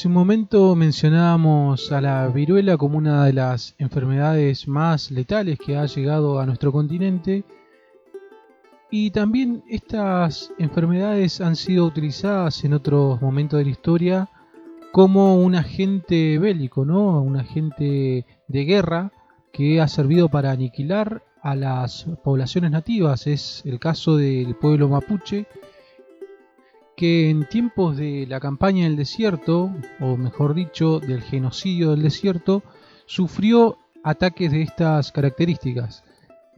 Hace 0.00 0.08
un 0.08 0.14
momento 0.14 0.74
mencionábamos 0.76 1.92
a 1.92 2.00
la 2.00 2.26
viruela 2.28 2.78
como 2.78 2.96
una 2.96 3.26
de 3.26 3.34
las 3.34 3.74
enfermedades 3.76 4.66
más 4.66 5.10
letales 5.10 5.58
que 5.58 5.76
ha 5.76 5.84
llegado 5.84 6.40
a 6.40 6.46
nuestro 6.46 6.72
continente 6.72 7.44
y 8.90 9.10
también 9.10 9.62
estas 9.68 10.54
enfermedades 10.58 11.42
han 11.42 11.54
sido 11.54 11.84
utilizadas 11.84 12.64
en 12.64 12.72
otros 12.72 13.20
momentos 13.20 13.58
de 13.58 13.64
la 13.66 13.70
historia 13.72 14.28
como 14.90 15.36
un 15.36 15.54
agente 15.54 16.38
bélico, 16.38 16.86
¿no? 16.86 17.20
Un 17.20 17.36
agente 17.36 18.24
de 18.48 18.64
guerra 18.64 19.12
que 19.52 19.82
ha 19.82 19.88
servido 19.88 20.30
para 20.30 20.50
aniquilar 20.50 21.22
a 21.42 21.54
las 21.54 22.06
poblaciones 22.24 22.70
nativas. 22.70 23.26
Es 23.26 23.62
el 23.66 23.78
caso 23.78 24.16
del 24.16 24.54
pueblo 24.54 24.88
mapuche 24.88 25.46
que 27.00 27.30
en 27.30 27.48
tiempos 27.48 27.96
de 27.96 28.26
la 28.28 28.40
campaña 28.40 28.84
del 28.84 28.94
desierto, 28.94 29.74
o 30.00 30.18
mejor 30.18 30.52
dicho, 30.52 31.00
del 31.00 31.22
genocidio 31.22 31.92
del 31.92 32.02
desierto, 32.02 32.62
sufrió 33.06 33.78
ataques 34.04 34.52
de 34.52 34.60
estas 34.60 35.10
características. 35.10 36.04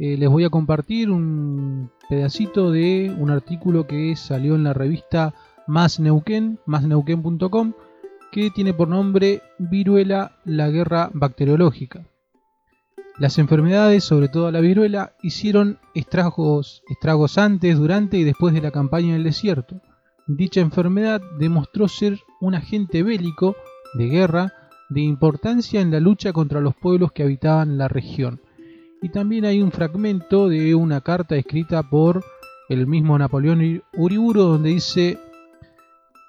Eh, 0.00 0.16
les 0.16 0.28
voy 0.28 0.42
a 0.42 0.50
compartir 0.50 1.12
un 1.12 1.92
pedacito 2.08 2.72
de 2.72 3.14
un 3.16 3.30
artículo 3.30 3.86
que 3.86 4.16
salió 4.16 4.56
en 4.56 4.64
la 4.64 4.72
revista 4.72 5.32
Más 5.68 6.00
Neuquén, 6.00 6.58
másneuquén.com, 6.66 7.74
que 8.32 8.50
tiene 8.50 8.74
por 8.74 8.88
nombre 8.88 9.42
Viruela, 9.60 10.40
la 10.44 10.70
guerra 10.70 11.08
bacteriológica. 11.14 12.04
Las 13.16 13.38
enfermedades, 13.38 14.02
sobre 14.02 14.26
todo 14.26 14.50
la 14.50 14.58
viruela, 14.58 15.12
hicieron 15.22 15.78
estragos, 15.94 16.82
estragos 16.88 17.38
antes, 17.38 17.78
durante 17.78 18.16
y 18.16 18.24
después 18.24 18.52
de 18.52 18.60
la 18.60 18.72
campaña 18.72 19.10
en 19.10 19.14
el 19.14 19.22
desierto. 19.22 19.80
Dicha 20.26 20.60
enfermedad 20.60 21.20
demostró 21.38 21.88
ser 21.88 22.20
un 22.40 22.54
agente 22.54 23.02
bélico 23.02 23.56
de 23.94 24.06
guerra 24.08 24.52
de 24.88 25.00
importancia 25.00 25.80
en 25.80 25.90
la 25.90 26.00
lucha 26.00 26.32
contra 26.32 26.60
los 26.60 26.74
pueblos 26.74 27.12
que 27.12 27.22
habitaban 27.22 27.78
la 27.78 27.88
región. 27.88 28.40
Y 29.00 29.08
también 29.08 29.44
hay 29.44 29.60
un 29.60 29.72
fragmento 29.72 30.48
de 30.48 30.74
una 30.74 31.00
carta 31.00 31.36
escrita 31.36 31.82
por 31.82 32.24
el 32.68 32.86
mismo 32.86 33.18
Napoleón 33.18 33.82
Uriburo 33.94 34.44
donde 34.44 34.70
dice 34.70 35.18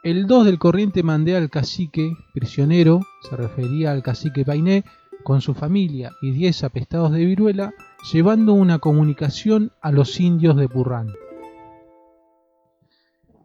el 0.03 0.27
2 0.27 0.45
del 0.45 0.59
corriente 0.59 1.01
mandé 1.01 1.37
al 1.37 1.49
cacique 1.49 2.17
prisionero, 2.33 2.99
se 3.29 3.37
refería 3.37 3.91
al 3.91 4.03
cacique 4.03 4.43
Painé, 4.43 4.83
con 5.23 5.39
su 5.39 5.53
familia 5.53 6.11
y 6.21 6.31
10 6.31 6.65
apestados 6.65 7.11
de 7.13 7.23
viruela, 7.23 7.73
llevando 8.11 8.51
una 8.51 8.79
comunicación 8.79 9.71
a 9.81 9.93
los 9.93 10.19
indios 10.19 10.57
de 10.57 10.67
Purrán. 10.67 11.13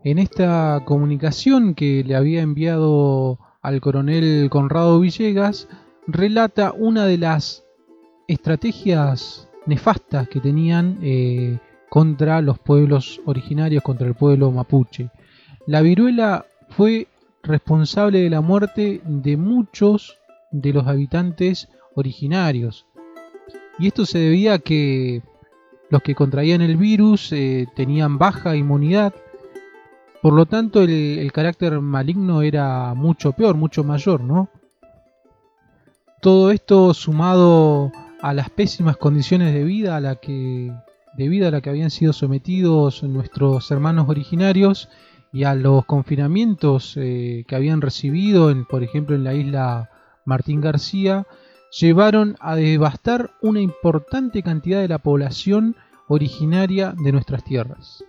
En 0.04 0.18
esta 0.18 0.82
comunicación 0.84 1.74
que 1.74 2.04
le 2.04 2.14
había 2.14 2.40
enviado 2.40 3.40
al 3.62 3.80
coronel 3.80 4.48
Conrado 4.48 5.00
Villegas, 5.00 5.68
relata 6.06 6.72
una 6.72 7.04
de 7.04 7.18
las 7.18 7.64
estrategias 8.28 9.48
nefastas 9.66 10.28
que 10.28 10.40
tenían 10.40 10.98
eh, 11.02 11.58
contra 11.90 12.40
los 12.42 12.60
pueblos 12.60 13.20
originarios, 13.26 13.82
contra 13.82 14.06
el 14.06 14.14
pueblo 14.14 14.52
mapuche. 14.52 15.10
La 15.66 15.82
viruela 15.82 16.46
fue 16.70 17.08
responsable 17.42 18.20
de 18.20 18.30
la 18.30 18.40
muerte 18.40 19.00
de 19.04 19.36
muchos 19.36 20.16
de 20.52 20.72
los 20.72 20.86
habitantes 20.86 21.68
originarios. 21.96 22.86
Y 23.80 23.88
esto 23.88 24.06
se 24.06 24.18
debía 24.18 24.54
a 24.54 24.58
que 24.60 25.22
los 25.90 26.02
que 26.02 26.14
contraían 26.14 26.62
el 26.62 26.76
virus 26.76 27.32
eh, 27.32 27.66
tenían 27.74 28.16
baja 28.18 28.54
inmunidad 28.54 29.12
por 30.22 30.32
lo 30.32 30.46
tanto, 30.46 30.82
el, 30.82 31.30
carácter 31.32 31.80
maligno 31.80 32.42
era 32.42 32.94
mucho 32.94 33.32
peor, 33.32 33.56
mucho 33.56 33.84
mayor, 33.84 34.20
¿no? 34.20 34.48
Todo 36.20 36.50
esto 36.50 36.92
sumado 36.94 37.92
a 38.20 38.34
las 38.34 38.50
pésimas 38.50 38.96
condiciones 38.96 39.54
de 39.54 39.62
vida 39.62 39.96
a 39.96 40.00
la 40.00 40.16
que, 40.16 40.72
de 41.16 41.28
vida 41.28 41.48
a 41.48 41.50
la 41.52 41.60
que 41.60 41.70
habían 41.70 41.90
sido 41.90 42.12
sometidos 42.12 43.04
nuestros 43.04 43.70
hermanos 43.70 44.08
originarios 44.08 44.88
y 45.32 45.44
a 45.44 45.54
los 45.54 45.84
confinamientos 45.84 46.96
eh, 46.96 47.44
que 47.46 47.54
habían 47.54 47.80
recibido, 47.80 48.50
en, 48.50 48.64
por 48.64 48.82
ejemplo, 48.82 49.14
en 49.14 49.22
la 49.22 49.34
isla 49.34 49.90
Martín 50.24 50.60
García, 50.60 51.26
llevaron 51.70 52.36
a 52.40 52.56
devastar 52.56 53.30
una 53.40 53.60
importante 53.60 54.42
cantidad 54.42 54.80
de 54.80 54.88
la 54.88 54.98
población 54.98 55.76
originaria 56.08 56.94
de 56.98 57.12
nuestras 57.12 57.44
tierras. 57.44 58.02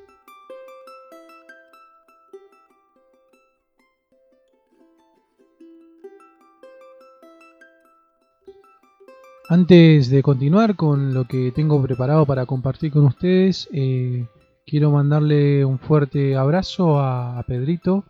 Antes 9.52 10.12
de 10.12 10.22
continuar 10.22 10.76
con 10.76 11.16
lo 11.16 11.26
que 11.26 11.52
tengo 11.52 11.82
preparado 11.82 12.24
para 12.28 12.46
compartir 12.46 12.92
con 12.92 13.08
ustedes, 13.08 13.68
eh, 13.74 14.28
quiero 14.64 14.92
mandarle 14.92 15.66
un 15.66 15.80
fuerte 15.80 16.38
abrazo 16.38 17.00
a, 17.00 17.44
Pedrito 17.48 18.04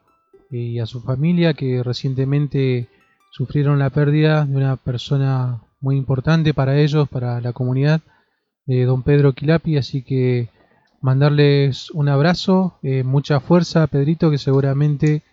eh, 0.51 0.57
y 0.57 0.79
a 0.79 0.85
su 0.85 0.99
familia 0.99 1.53
que 1.53 1.81
recientemente 1.81 2.89
sufrieron 3.31 3.79
la 3.79 3.89
pérdida 3.89 4.43
de 4.43 4.57
una 4.57 4.75
persona 4.75 5.61
muy 5.79 5.95
importante 5.95 6.53
para 6.53 6.77
ellos, 6.77 7.07
para 7.07 7.39
la 7.39 7.53
comunidad, 7.53 8.01
de 8.65 8.83
don 8.83 9.03
Pedro 9.03 9.31
Quilapi. 9.31 9.77
Así 9.77 10.03
que 10.03 10.49
mandarles 10.99 11.89
un 11.91 12.09
abrazo, 12.09 12.79
eh, 12.83 13.03
mucha 13.05 13.39
fuerza, 13.39 13.87
Pedrito, 13.87 14.29
que 14.29 14.39
seguramente 14.39 15.23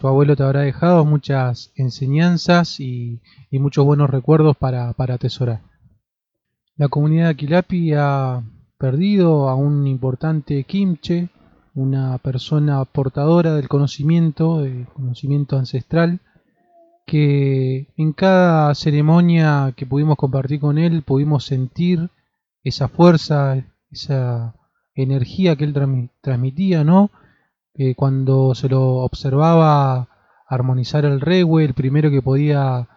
tu 0.00 0.08
abuelo 0.08 0.34
te 0.34 0.42
habrá 0.42 0.62
dejado 0.62 1.04
muchas 1.04 1.72
enseñanzas 1.76 2.80
y, 2.80 3.20
muchos 3.52 3.84
buenos 3.84 4.08
recuerdos 4.08 4.56
para, 4.56 4.94
atesorar. 4.96 5.60
La 6.76 6.88
comunidad 6.88 7.24
de 7.24 7.30
Aquilapi 7.32 7.92
ha 7.92 8.42
perdido 8.78 9.50
a 9.50 9.54
un 9.56 9.86
importante 9.86 10.64
Kimche, 10.64 11.28
una 11.74 12.16
persona 12.16 12.82
portadora 12.86 13.54
del 13.54 13.68
conocimiento, 13.68 14.62
del 14.62 14.86
conocimiento 14.86 15.58
ancestral, 15.58 16.20
que 17.06 17.88
en 17.98 18.14
cada 18.14 18.74
ceremonia 18.74 19.74
que 19.76 19.84
pudimos 19.84 20.16
compartir 20.16 20.60
con 20.60 20.78
él 20.78 21.02
pudimos 21.02 21.44
sentir 21.44 22.08
esa 22.64 22.88
fuerza, 22.88 23.62
esa 23.90 24.54
energía 24.94 25.56
que 25.56 25.64
él 25.64 26.10
transmitía, 26.22 26.84
¿no? 26.84 27.10
Cuando 27.96 28.54
se 28.54 28.68
lo 28.68 28.98
observaba 28.98 30.08
armonizar 30.46 31.04
el 31.04 31.20
regue, 31.20 31.64
el 31.64 31.74
primero 31.74 32.10
que 32.10 32.22
podía 32.22 32.88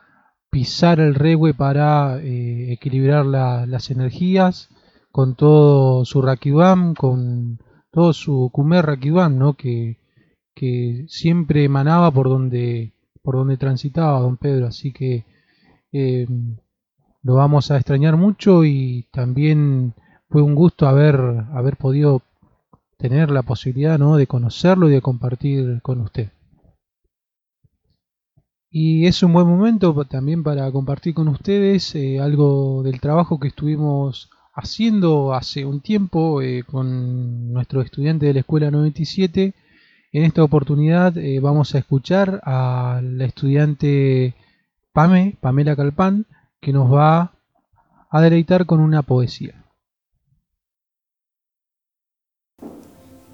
pisar 0.50 1.00
el 1.00 1.16
regue 1.16 1.54
para 1.54 2.20
eh, 2.20 2.74
equilibrar 2.74 3.26
las 3.26 3.90
energías, 3.92 4.70
con 5.12 5.36
todo 5.36 6.06
su 6.06 6.22
Rakidam, 6.22 6.96
con 6.96 7.60
todo 7.92 8.14
su 8.14 8.50
Kumer 8.52 8.86
Rakidam, 8.86 9.38
¿no? 9.38 9.54
que, 9.54 10.00
que 10.56 11.06
siempre 11.08 11.64
emanaba 11.64 12.12
por 12.12 12.30
donde, 12.30 12.94
por 13.22 13.36
donde 13.36 13.58
transitaba 13.58 14.20
don 14.20 14.38
Pedro. 14.38 14.68
Así 14.68 14.92
que 14.92 15.26
eh, 15.92 16.28
lo 17.22 17.36
vamos 17.36 17.72
a 17.72 17.78
extrañar 17.78 18.18
mucho 18.18 18.66
y 18.66 19.08
también 19.12 19.94
fue 20.30 20.42
un 20.42 20.56
gusto 20.56 20.88
haber, 20.88 21.16
haber 21.54 21.78
podido 21.78 22.22
tener 23.04 23.32
la 23.32 23.42
posibilidad 23.42 24.00
¿no? 24.00 24.16
de 24.16 24.28
conocerlo 24.28 24.88
y 24.88 24.94
de 24.94 25.02
compartir 25.02 25.82
con 25.82 26.00
usted. 26.00 26.30
Y 28.70 29.08
es 29.08 29.22
un 29.24 29.34
buen 29.34 29.46
momento 29.46 29.94
también 30.06 30.42
para 30.42 30.72
compartir 30.72 31.14
con 31.14 31.28
ustedes 31.28 31.94
eh, 31.96 32.22
algo 32.22 32.82
del 32.82 33.02
trabajo 33.02 33.42
que 33.42 33.50
estuvimos 33.50 34.30
haciendo 34.54 35.34
hace 35.34 35.66
un 35.66 35.82
tiempo 35.82 36.42
eh, 36.42 36.64
con 36.64 37.52
nuestro 37.52 37.82
estudiante 37.82 38.28
de 38.28 38.36
la 38.36 38.40
Escuela 38.40 38.72
97. 38.72 39.54
En 40.14 40.24
esta 40.24 40.42
oportunidad 40.42 41.18
eh, 41.18 41.42
vamos 41.42 41.76
a 41.76 41.80
escuchar 41.80 42.40
a 42.46 43.02
la 43.04 43.26
estudiante 43.26 44.34
Pame, 44.94 45.36
Pamela 45.42 45.76
Calpán, 45.76 46.26
que 46.62 46.72
nos 46.72 46.90
va 46.90 47.34
a 48.10 48.22
deleitar 48.22 48.66
con 48.66 48.80
una 48.80 49.02
poesía. 49.02 49.63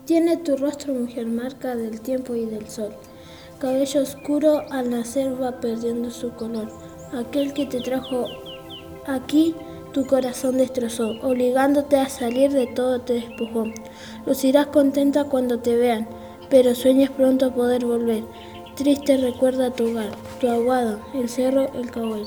Tiene 0.10 0.38
tu 0.38 0.58
rostro, 0.58 0.95
mujer, 0.95 1.28
marca 1.28 1.76
del 1.76 2.02
tiempo 2.02 2.34
y 2.34 2.45
del 2.45 2.67
sol. 2.67 2.91
Cabello 3.60 4.02
oscuro 4.02 4.63
al 4.72 4.89
nacer 4.89 5.39
va 5.39 5.60
perdiendo 5.60 6.10
su 6.10 6.32
color. 6.32 6.67
Aquel 7.13 7.54
que 7.54 7.67
te 7.67 7.80
trajo 7.80 8.26
aquí 9.06 9.54
tu 9.93 10.08
corazón 10.08 10.58
destrozó, 10.58 11.12
obligándote 11.22 11.98
a 11.98 12.10
salir 12.10 12.52
de 12.52 12.65
todo 12.65 13.02
te 13.02 13.13
despojó. 13.13 13.65
Lucirás 14.26 14.65
contenta 14.65 15.26
cuando 15.26 15.60
te 15.60 15.76
vean, 15.76 16.10
pero 16.50 16.74
sueñas 16.74 17.12
pronto 17.12 17.54
poder 17.54 17.86
volver. 17.86 18.24
Triste 18.78 19.15
recuerda 19.15 19.69
tu 19.69 19.91
hogar, 19.91 20.10
tu 20.41 20.50
aguado, 20.50 21.00
el 21.13 21.30
cerro, 21.30 21.72
el 21.76 21.91
cahuel. 21.91 22.26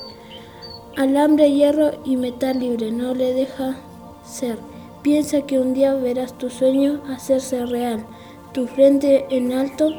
Alambre, 0.96 1.50
hierro 1.50 1.90
y 2.04 2.16
metal 2.16 2.60
libre 2.60 2.92
no 2.92 3.12
le 3.12 3.34
deja 3.34 3.76
ser. 4.24 4.56
Piensa 5.02 5.42
que 5.42 5.58
un 5.58 5.74
día 5.74 5.94
verás 5.94 6.38
tu 6.38 6.48
sueño 6.48 7.02
hacerse 7.08 7.66
real. 7.66 8.06
Tu 8.52 8.68
frente 8.68 9.26
en 9.30 9.52
alto 9.52 9.90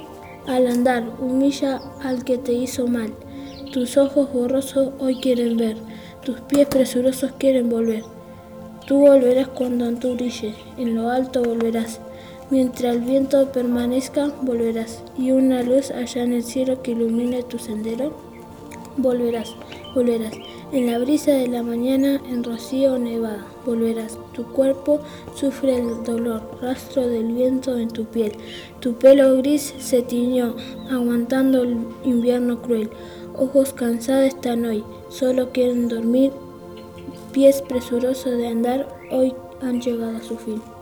al 0.48 0.68
andar 0.68 1.04
humilla 1.20 1.82
al 2.02 2.24
que 2.24 2.38
te 2.38 2.54
hizo 2.54 2.88
mal. 2.88 3.14
Tus 3.74 3.98
ojos 3.98 4.32
borrosos 4.32 4.94
hoy 5.00 5.20
quieren 5.20 5.58
ver. 5.58 5.76
Tus 6.24 6.40
pies 6.42 6.68
presurosos 6.68 7.34
quieren 7.38 7.70
volver. 7.70 8.04
Tú 8.88 9.00
volverás 9.00 9.50
cuando 9.50 9.92
tú 9.96 10.16
brilles. 10.16 10.56
En 10.78 10.96
lo 10.96 11.10
alto 11.10 11.44
volverás. 11.44 12.00
Mientras 12.50 12.96
el 12.96 13.02
viento 13.02 13.52
permanezca, 13.52 14.32
volverás. 14.42 15.04
Y 15.18 15.32
una 15.32 15.64
luz 15.64 15.92
allá 15.92 16.24
en 16.24 16.32
el 16.32 16.44
cielo 16.44 16.82
que 16.82 16.92
ilumine 16.92 17.44
tu 17.44 17.60
sendero, 17.60 18.14
volverás, 18.96 19.54
volverás. 19.96 20.34
En 20.74 20.88
la 20.88 20.98
brisa 20.98 21.32
de 21.32 21.48
la 21.48 21.62
mañana, 21.62 22.20
en 22.28 22.44
rocío 22.44 22.98
nevada, 22.98 23.46
volverás. 23.64 24.18
Tu 24.34 24.44
cuerpo 24.44 25.02
sufre 25.36 25.78
el 25.78 26.04
dolor, 26.04 26.58
rastro 26.64 27.08
del 27.08 27.32
viento 27.32 27.78
en 27.78 27.90
tu 27.90 28.06
piel. 28.06 28.32
Tu 28.80 28.96
pelo 28.96 29.38
gris 29.38 29.76
se 29.78 30.02
tiñó, 30.02 30.56
aguantando 30.90 31.62
el 31.62 31.78
invierno 32.04 32.60
cruel. 32.64 32.90
Ojos 33.36 33.72
cansados 33.72 34.26
están 34.26 34.66
hoy, 34.66 34.84
solo 35.10 35.52
quieren 35.52 35.90
dormir 35.90 36.32
pies 37.34 37.62
presurosos 37.62 38.36
de 38.36 38.48
andar 38.48 38.88
hoy 39.12 39.36
han 39.62 39.80
llegado 39.80 40.18
a 40.18 40.24
su 40.24 40.38
fin. 40.38 40.73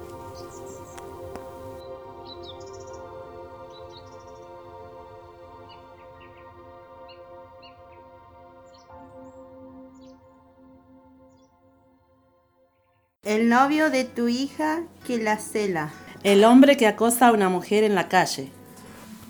El 13.31 13.47
novio 13.47 13.89
de 13.89 14.03
tu 14.03 14.27
hija 14.27 14.81
que 15.07 15.17
la 15.17 15.37
cela. 15.37 15.93
El 16.21 16.43
hombre 16.43 16.75
que 16.75 16.85
acosa 16.85 17.27
a 17.27 17.31
una 17.31 17.47
mujer 17.47 17.85
en 17.85 17.95
la 17.95 18.09
calle. 18.09 18.51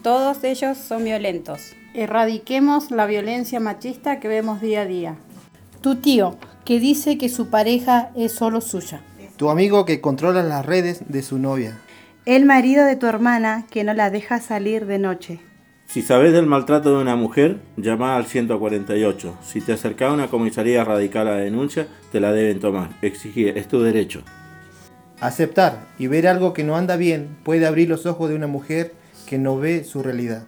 Todos 0.01 0.43
ellos 0.43 0.79
son 0.79 1.03
violentos. 1.03 1.73
Erradiquemos 1.93 2.89
la 2.89 3.05
violencia 3.05 3.59
machista 3.59 4.19
que 4.19 4.27
vemos 4.27 4.59
día 4.59 4.81
a 4.81 4.85
día. 4.85 5.17
Tu 5.81 5.97
tío, 5.97 6.35
que 6.65 6.79
dice 6.79 7.19
que 7.19 7.29
su 7.29 7.51
pareja 7.51 8.09
es 8.15 8.31
solo 8.31 8.59
suya. 8.61 9.03
Tu 9.37 9.51
amigo 9.51 9.85
que 9.85 10.01
controla 10.01 10.41
las 10.41 10.65
redes 10.65 11.03
de 11.07 11.21
su 11.21 11.37
novia. 11.37 11.79
El 12.25 12.45
marido 12.45 12.85
de 12.85 12.95
tu 12.95 13.05
hermana 13.05 13.67
que 13.69 13.83
no 13.83 13.93
la 13.93 14.09
deja 14.09 14.39
salir 14.39 14.87
de 14.87 14.97
noche. 14.97 15.39
Si 15.91 16.01
sabes 16.01 16.32
del 16.32 16.45
maltrato 16.45 16.95
de 16.95 17.01
una 17.01 17.17
mujer, 17.17 17.58
llama 17.75 18.15
al 18.15 18.25
148. 18.25 19.38
Si 19.43 19.60
te 19.60 19.73
acercas 19.73 20.10
a 20.10 20.13
una 20.13 20.30
comisaría 20.30 20.86
radical 20.86 21.27
a 21.27 21.32
la 21.32 21.38
denuncia, 21.39 21.86
te 22.13 22.21
la 22.21 22.32
deben 22.32 22.62
tomar. 22.62 22.91
Exigir, 23.01 23.58
es 23.58 23.67
tu 23.67 23.82
derecho. 23.82 24.23
Aceptar 25.19 25.80
y 25.99 26.08
ver 26.08 26.30
algo 26.30 26.54
que 26.54 26.63
no 26.63 26.77
anda 26.77 26.95
bien 26.95 27.36
puede 27.43 27.65
abrir 27.65 27.89
los 27.89 28.06
ojos 28.06 28.30
de 28.30 28.38
una 28.38 28.47
mujer 28.47 28.93
que 29.27 29.38
no 29.38 29.58
ve 29.58 29.84
su 29.84 30.01
realidad. 30.01 30.47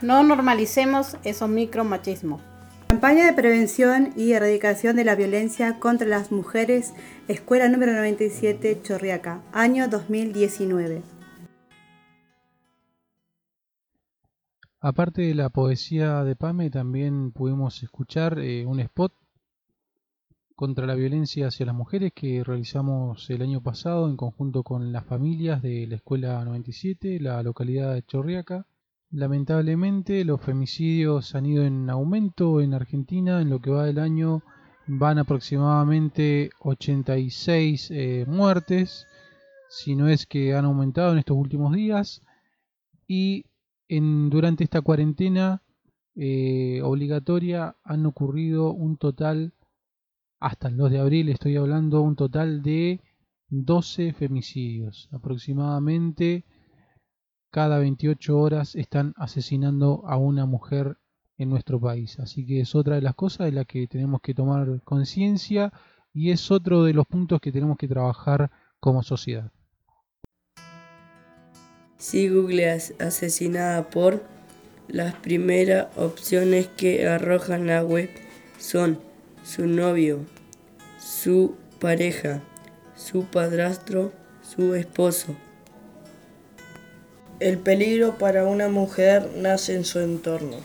No 0.00 0.22
normalicemos 0.22 1.18
esos 1.24 1.50
micromachismos. 1.50 2.40
Campaña 2.88 3.26
de 3.26 3.34
prevención 3.34 4.14
y 4.16 4.32
erradicación 4.32 4.96
de 4.96 5.04
la 5.04 5.14
violencia 5.14 5.78
contra 5.78 6.08
las 6.08 6.32
mujeres, 6.32 6.94
Escuela 7.28 7.68
número 7.68 7.92
97, 7.92 8.80
Chorriaca, 8.82 9.42
año 9.52 9.88
2019. 9.88 11.19
Aparte 14.82 15.20
de 15.20 15.34
la 15.34 15.50
poesía 15.50 16.24
de 16.24 16.36
Pame, 16.36 16.70
también 16.70 17.32
pudimos 17.32 17.82
escuchar 17.82 18.38
eh, 18.38 18.64
un 18.64 18.80
spot 18.80 19.12
contra 20.56 20.86
la 20.86 20.94
violencia 20.94 21.48
hacia 21.48 21.66
las 21.66 21.74
mujeres 21.74 22.12
que 22.14 22.42
realizamos 22.42 23.28
el 23.28 23.42
año 23.42 23.62
pasado 23.62 24.08
en 24.08 24.16
conjunto 24.16 24.62
con 24.62 24.90
las 24.90 25.04
familias 25.04 25.60
de 25.60 25.86
la 25.86 25.96
Escuela 25.96 26.42
97, 26.46 27.20
la 27.20 27.42
localidad 27.42 27.92
de 27.92 28.04
Chorriaca. 28.04 28.66
Lamentablemente 29.10 30.24
los 30.24 30.40
femicidios 30.40 31.34
han 31.34 31.44
ido 31.44 31.64
en 31.64 31.90
aumento 31.90 32.62
en 32.62 32.72
Argentina, 32.72 33.42
en 33.42 33.50
lo 33.50 33.60
que 33.60 33.70
va 33.70 33.84
del 33.84 33.98
año 33.98 34.42
van 34.86 35.18
aproximadamente 35.18 36.48
86 36.60 37.90
eh, 37.90 38.24
muertes, 38.26 39.06
si 39.68 39.94
no 39.94 40.08
es 40.08 40.24
que 40.24 40.54
han 40.54 40.64
aumentado 40.64 41.12
en 41.12 41.18
estos 41.18 41.36
últimos 41.36 41.74
días. 41.74 42.22
Y 43.06 43.44
en, 43.90 44.30
durante 44.30 44.64
esta 44.64 44.80
cuarentena 44.80 45.62
eh, 46.14 46.80
obligatoria 46.82 47.76
han 47.82 48.06
ocurrido 48.06 48.72
un 48.72 48.96
total, 48.96 49.52
hasta 50.38 50.68
el 50.68 50.76
2 50.76 50.90
de 50.92 50.98
abril 51.00 51.28
estoy 51.28 51.56
hablando, 51.56 52.00
un 52.00 52.14
total 52.14 52.62
de 52.62 53.00
12 53.48 54.12
femicidios. 54.12 55.08
Aproximadamente 55.12 56.44
cada 57.50 57.78
28 57.78 58.38
horas 58.38 58.76
están 58.76 59.12
asesinando 59.16 60.04
a 60.06 60.16
una 60.16 60.46
mujer 60.46 60.98
en 61.36 61.50
nuestro 61.50 61.80
país. 61.80 62.20
Así 62.20 62.46
que 62.46 62.60
es 62.60 62.76
otra 62.76 62.94
de 62.94 63.02
las 63.02 63.16
cosas 63.16 63.46
de 63.46 63.52
las 63.52 63.66
que 63.66 63.88
tenemos 63.88 64.20
que 64.20 64.34
tomar 64.34 64.82
conciencia 64.84 65.72
y 66.12 66.30
es 66.30 66.52
otro 66.52 66.84
de 66.84 66.94
los 66.94 67.06
puntos 67.06 67.40
que 67.40 67.50
tenemos 67.50 67.76
que 67.76 67.88
trabajar 67.88 68.52
como 68.78 69.02
sociedad. 69.02 69.50
Si 72.00 72.30
googleas 72.30 72.94
asesinada 72.98 73.90
por, 73.90 74.22
las 74.88 75.14
primeras 75.14 75.88
opciones 75.96 76.66
que 76.66 77.06
arrojan 77.06 77.66
la 77.66 77.84
web 77.84 78.08
son 78.58 78.98
su 79.44 79.66
novio, 79.66 80.20
su 80.98 81.56
pareja, 81.78 82.40
su 82.96 83.24
padrastro, 83.26 84.12
su 84.42 84.74
esposo. 84.74 85.36
El 87.38 87.58
peligro 87.58 88.16
para 88.16 88.46
una 88.46 88.68
mujer 88.68 89.28
nace 89.36 89.74
en 89.74 89.84
su 89.84 90.00
entorno. 90.00 90.56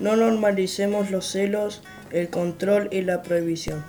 No 0.00 0.16
normalicemos 0.16 1.12
los 1.12 1.30
celos, 1.30 1.82
el 2.10 2.28
control 2.28 2.88
y 2.90 3.02
la 3.02 3.22
prohibición. 3.22 3.84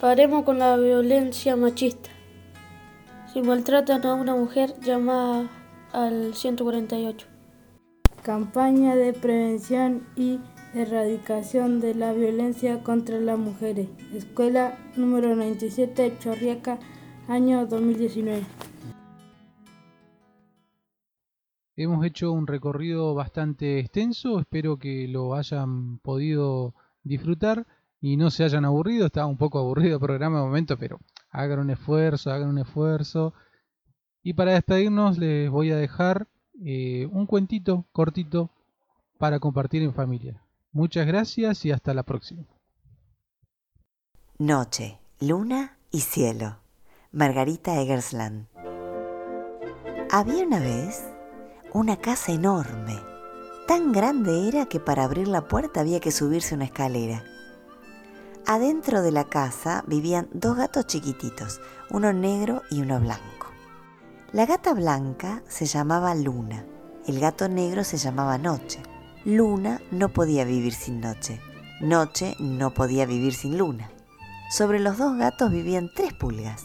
Paremos 0.00 0.46
con 0.46 0.58
la 0.58 0.74
violencia 0.78 1.54
machista. 1.54 2.17
Si 3.38 3.44
maltratan 3.44 4.04
a 4.04 4.14
una 4.14 4.34
mujer, 4.34 4.74
llama 4.80 5.48
al 5.92 6.34
148. 6.34 7.24
Campaña 8.24 8.96
de 8.96 9.12
prevención 9.12 10.02
y 10.16 10.40
erradicación 10.74 11.78
de 11.78 11.94
la 11.94 12.12
violencia 12.12 12.82
contra 12.82 13.20
las 13.20 13.38
mujeres. 13.38 13.88
Escuela 14.12 14.76
número 14.96 15.36
97, 15.36 16.16
Chorriaca, 16.18 16.80
año 17.28 17.64
2019. 17.64 18.42
Hemos 21.76 22.04
hecho 22.04 22.32
un 22.32 22.48
recorrido 22.48 23.14
bastante 23.14 23.78
extenso, 23.78 24.40
espero 24.40 24.80
que 24.80 25.06
lo 25.06 25.36
hayan 25.36 26.00
podido 26.00 26.74
disfrutar 27.04 27.68
y 28.00 28.16
no 28.16 28.32
se 28.32 28.42
hayan 28.42 28.64
aburrido. 28.64 29.06
Estaba 29.06 29.28
un 29.28 29.38
poco 29.38 29.60
aburrido 29.60 29.94
el 29.94 30.00
programa 30.00 30.38
de 30.38 30.44
momento, 30.44 30.76
pero 30.76 30.98
hagan 31.30 31.60
un 31.60 31.70
esfuerzo, 31.70 32.30
hagan 32.30 32.48
un 32.48 32.58
esfuerzo. 32.58 33.34
Y 34.22 34.34
para 34.34 34.52
despedirnos 34.52 35.18
les 35.18 35.50
voy 35.50 35.70
a 35.70 35.76
dejar 35.76 36.26
eh, 36.64 37.06
un 37.12 37.26
cuentito 37.26 37.86
cortito 37.92 38.50
para 39.18 39.38
compartir 39.38 39.82
en 39.82 39.94
familia. 39.94 40.42
Muchas 40.72 41.06
gracias 41.06 41.64
y 41.64 41.72
hasta 41.72 41.94
la 41.94 42.02
próxima. 42.02 42.44
Noche, 44.38 44.98
luna 45.20 45.78
y 45.90 46.00
cielo. 46.00 46.58
Margarita 47.10 47.80
Eggersland. 47.80 48.46
Había 50.10 50.46
una 50.46 50.60
vez 50.60 51.04
una 51.72 51.96
casa 51.96 52.32
enorme. 52.32 52.96
Tan 53.66 53.92
grande 53.92 54.48
era 54.48 54.66
que 54.66 54.80
para 54.80 55.04
abrir 55.04 55.28
la 55.28 55.48
puerta 55.48 55.80
había 55.80 56.00
que 56.00 56.12
subirse 56.12 56.54
una 56.54 56.64
escalera. 56.64 57.24
Adentro 58.50 59.02
de 59.02 59.12
la 59.12 59.24
casa 59.24 59.84
vivían 59.86 60.26
dos 60.32 60.56
gatos 60.56 60.86
chiquititos, 60.86 61.60
uno 61.90 62.14
negro 62.14 62.62
y 62.70 62.80
uno 62.80 62.98
blanco. 62.98 63.48
La 64.32 64.46
gata 64.46 64.72
blanca 64.72 65.42
se 65.46 65.66
llamaba 65.66 66.14
Luna, 66.14 66.64
el 67.06 67.20
gato 67.20 67.50
negro 67.50 67.84
se 67.84 67.98
llamaba 67.98 68.38
Noche. 68.38 68.82
Luna 69.26 69.82
no 69.90 70.08
podía 70.08 70.46
vivir 70.46 70.72
sin 70.72 71.02
Noche, 71.02 71.42
Noche 71.82 72.36
no 72.38 72.72
podía 72.72 73.04
vivir 73.04 73.34
sin 73.34 73.58
Luna. 73.58 73.90
Sobre 74.50 74.80
los 74.80 74.96
dos 74.96 75.18
gatos 75.18 75.50
vivían 75.50 75.90
tres 75.94 76.14
pulgas, 76.14 76.64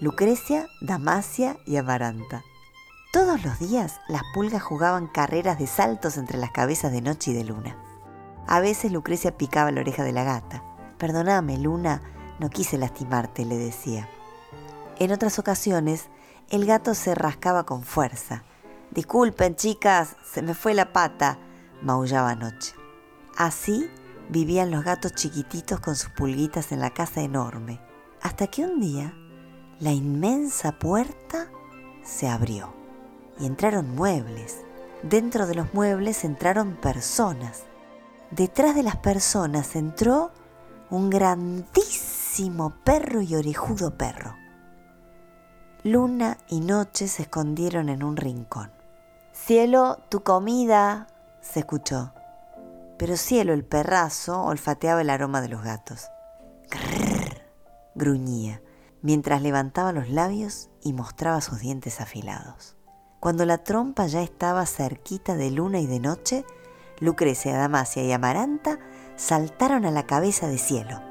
Lucrecia, 0.00 0.66
Damasia 0.80 1.58
y 1.66 1.76
Amaranta. 1.76 2.42
Todos 3.12 3.44
los 3.44 3.58
días 3.58 4.00
las 4.08 4.22
pulgas 4.32 4.62
jugaban 4.62 5.08
carreras 5.08 5.58
de 5.58 5.66
saltos 5.66 6.16
entre 6.16 6.38
las 6.38 6.52
cabezas 6.52 6.90
de 6.90 7.02
Noche 7.02 7.32
y 7.32 7.34
de 7.34 7.44
Luna. 7.44 7.76
A 8.46 8.60
veces 8.60 8.92
Lucrecia 8.92 9.36
picaba 9.36 9.70
la 9.70 9.82
oreja 9.82 10.04
de 10.04 10.12
la 10.12 10.24
gata. 10.24 10.64
Perdóname, 10.98 11.58
Luna, 11.58 12.02
no 12.38 12.50
quise 12.50 12.76
lastimarte, 12.76 13.44
le 13.44 13.56
decía. 13.56 14.08
En 14.98 15.12
otras 15.12 15.38
ocasiones, 15.38 16.08
el 16.50 16.66
gato 16.66 16.94
se 16.94 17.14
rascaba 17.14 17.64
con 17.64 17.82
fuerza. 17.82 18.42
Disculpen, 18.90 19.54
chicas, 19.54 20.16
se 20.24 20.42
me 20.42 20.54
fue 20.54 20.74
la 20.74 20.92
pata, 20.92 21.38
maullaba 21.82 22.34
Noche. 22.34 22.74
Así 23.36 23.88
vivían 24.28 24.70
los 24.70 24.84
gatos 24.84 25.12
chiquititos 25.14 25.80
con 25.80 25.94
sus 25.94 26.10
pulguitas 26.10 26.72
en 26.72 26.80
la 26.80 26.90
casa 26.90 27.20
enorme, 27.20 27.80
hasta 28.22 28.48
que 28.48 28.64
un 28.64 28.80
día 28.80 29.14
la 29.78 29.92
inmensa 29.92 30.72
puerta 30.72 31.48
se 32.02 32.28
abrió 32.28 32.74
y 33.38 33.46
entraron 33.46 33.94
muebles. 33.94 34.64
Dentro 35.02 35.46
de 35.46 35.54
los 35.54 35.72
muebles 35.72 36.24
entraron 36.24 36.74
personas. 36.74 37.64
Detrás 38.32 38.74
de 38.74 38.82
las 38.82 38.96
personas 38.96 39.76
entró 39.76 40.32
un 40.90 41.10
grandísimo 41.10 42.74
perro 42.84 43.20
y 43.20 43.34
orejudo 43.34 43.96
perro. 43.96 44.36
Luna 45.84 46.38
y 46.48 46.60
Noche 46.60 47.08
se 47.08 47.22
escondieron 47.22 47.88
en 47.88 48.02
un 48.02 48.16
rincón. 48.16 48.72
Cielo, 49.32 49.98
tu 50.08 50.22
comida, 50.22 51.06
se 51.40 51.60
escuchó. 51.60 52.12
Pero 52.98 53.16
Cielo, 53.16 53.52
el 53.52 53.64
perrazo, 53.64 54.42
olfateaba 54.42 55.02
el 55.02 55.10
aroma 55.10 55.40
de 55.40 55.48
los 55.48 55.62
gatos. 55.62 56.08
Grrr, 56.70 57.42
gruñía, 57.94 58.60
mientras 59.02 59.40
levantaba 59.42 59.92
los 59.92 60.08
labios 60.08 60.68
y 60.82 60.92
mostraba 60.92 61.40
sus 61.40 61.60
dientes 61.60 62.00
afilados. 62.00 62.76
Cuando 63.20 63.44
la 63.44 63.58
trompa 63.58 64.06
ya 64.06 64.22
estaba 64.22 64.66
cerquita 64.66 65.36
de 65.36 65.50
luna 65.50 65.80
y 65.80 65.86
de 65.86 66.00
noche, 66.00 66.44
Lucrecia, 67.00 67.56
Damasia 67.56 68.02
y 68.02 68.12
Amaranta 68.12 68.78
saltaron 69.18 69.84
a 69.84 69.90
la 69.90 70.06
cabeza 70.06 70.46
de 70.46 70.56
cielo. 70.58 71.02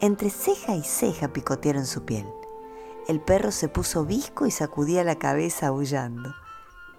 Entre 0.00 0.30
ceja 0.30 0.76
y 0.76 0.82
ceja 0.84 1.32
picotearon 1.32 1.86
su 1.86 2.04
piel. 2.04 2.26
El 3.08 3.20
perro 3.20 3.50
se 3.50 3.68
puso 3.68 4.04
visco 4.04 4.46
y 4.46 4.50
sacudía 4.50 5.02
la 5.02 5.18
cabeza 5.18 5.68
aullando. 5.68 6.34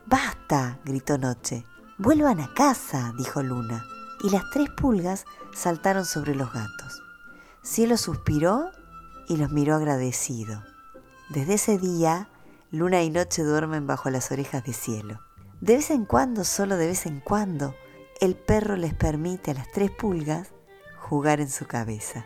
¡Basta! 0.08 0.80
gritó 0.84 1.20
Noche. 1.20 1.66
Vuelvan 2.00 2.40
a 2.42 2.52
casa, 2.56 3.14
dijo 3.18 3.44
Luna. 3.44 3.86
Y 4.24 4.32
las 4.32 4.44
tres 4.52 4.70
pulgas 4.72 5.26
saltaron 5.54 6.04
sobre 6.04 6.34
los 6.36 6.52
gatos. 6.52 7.04
Cielo 7.62 7.96
suspiró 7.96 8.72
y 9.28 9.38
los 9.38 9.52
miró 9.52 9.76
agradecido. 9.76 10.64
Desde 11.30 11.54
ese 11.54 11.78
día, 11.78 12.28
Luna 12.72 13.04
y 13.04 13.12
Noche 13.12 13.44
duermen 13.44 13.86
bajo 13.86 14.10
las 14.10 14.32
orejas 14.32 14.64
de 14.64 14.74
Cielo. 14.74 15.22
De 15.62 15.76
vez 15.76 15.92
en 15.92 16.06
cuando, 16.06 16.44
solo 16.44 16.76
de 16.76 16.88
vez 16.88 17.06
en 17.06 17.20
cuando, 17.20 17.76
el 18.20 18.36
perro 18.36 18.76
les 18.76 18.94
permite 18.94 19.52
a 19.52 19.54
las 19.54 19.72
tres 19.72 19.92
pulgas 19.92 20.50
jugar 20.98 21.40
en 21.40 21.50
su 21.50 21.66
cabeza. 21.66 22.26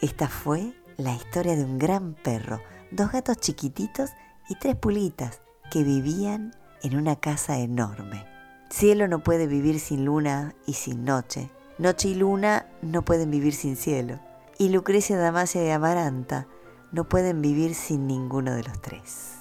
Esta 0.00 0.28
fue 0.28 0.74
la 0.98 1.14
historia 1.14 1.56
de 1.56 1.64
un 1.64 1.78
gran 1.78 2.14
perro, 2.14 2.60
dos 2.90 3.10
gatos 3.10 3.38
chiquititos 3.38 4.10
y 4.48 4.56
tres 4.56 4.76
pulguitas 4.76 5.40
que 5.70 5.82
vivían 5.82 6.54
en 6.82 6.96
una 6.96 7.16
casa 7.16 7.58
enorme. 7.58 8.26
Cielo 8.68 9.08
no 9.08 9.22
puede 9.22 9.46
vivir 9.46 9.80
sin 9.80 10.04
luna 10.04 10.54
y 10.66 10.74
sin 10.74 11.04
noche. 11.04 11.50
Noche 11.78 12.08
y 12.08 12.14
luna 12.14 12.66
no 12.82 13.02
pueden 13.02 13.30
vivir 13.30 13.54
sin 13.54 13.76
cielo. 13.76 14.20
Y 14.58 14.68
Lucrecia, 14.68 15.16
Damasia 15.16 15.64
y 15.64 15.70
Amaranta 15.70 16.46
no 16.92 17.08
pueden 17.08 17.40
vivir 17.40 17.74
sin 17.74 18.06
ninguno 18.06 18.54
de 18.54 18.62
los 18.62 18.80
tres. 18.82 19.36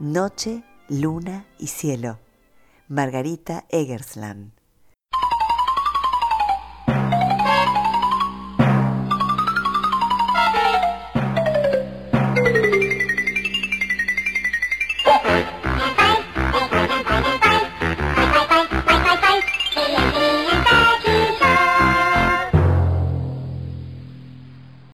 Noche, 0.00 0.64
luna 0.88 1.46
y 1.58 1.68
cielo. 1.68 2.18
Margarita 2.88 3.64
Eggersland. 3.70 4.57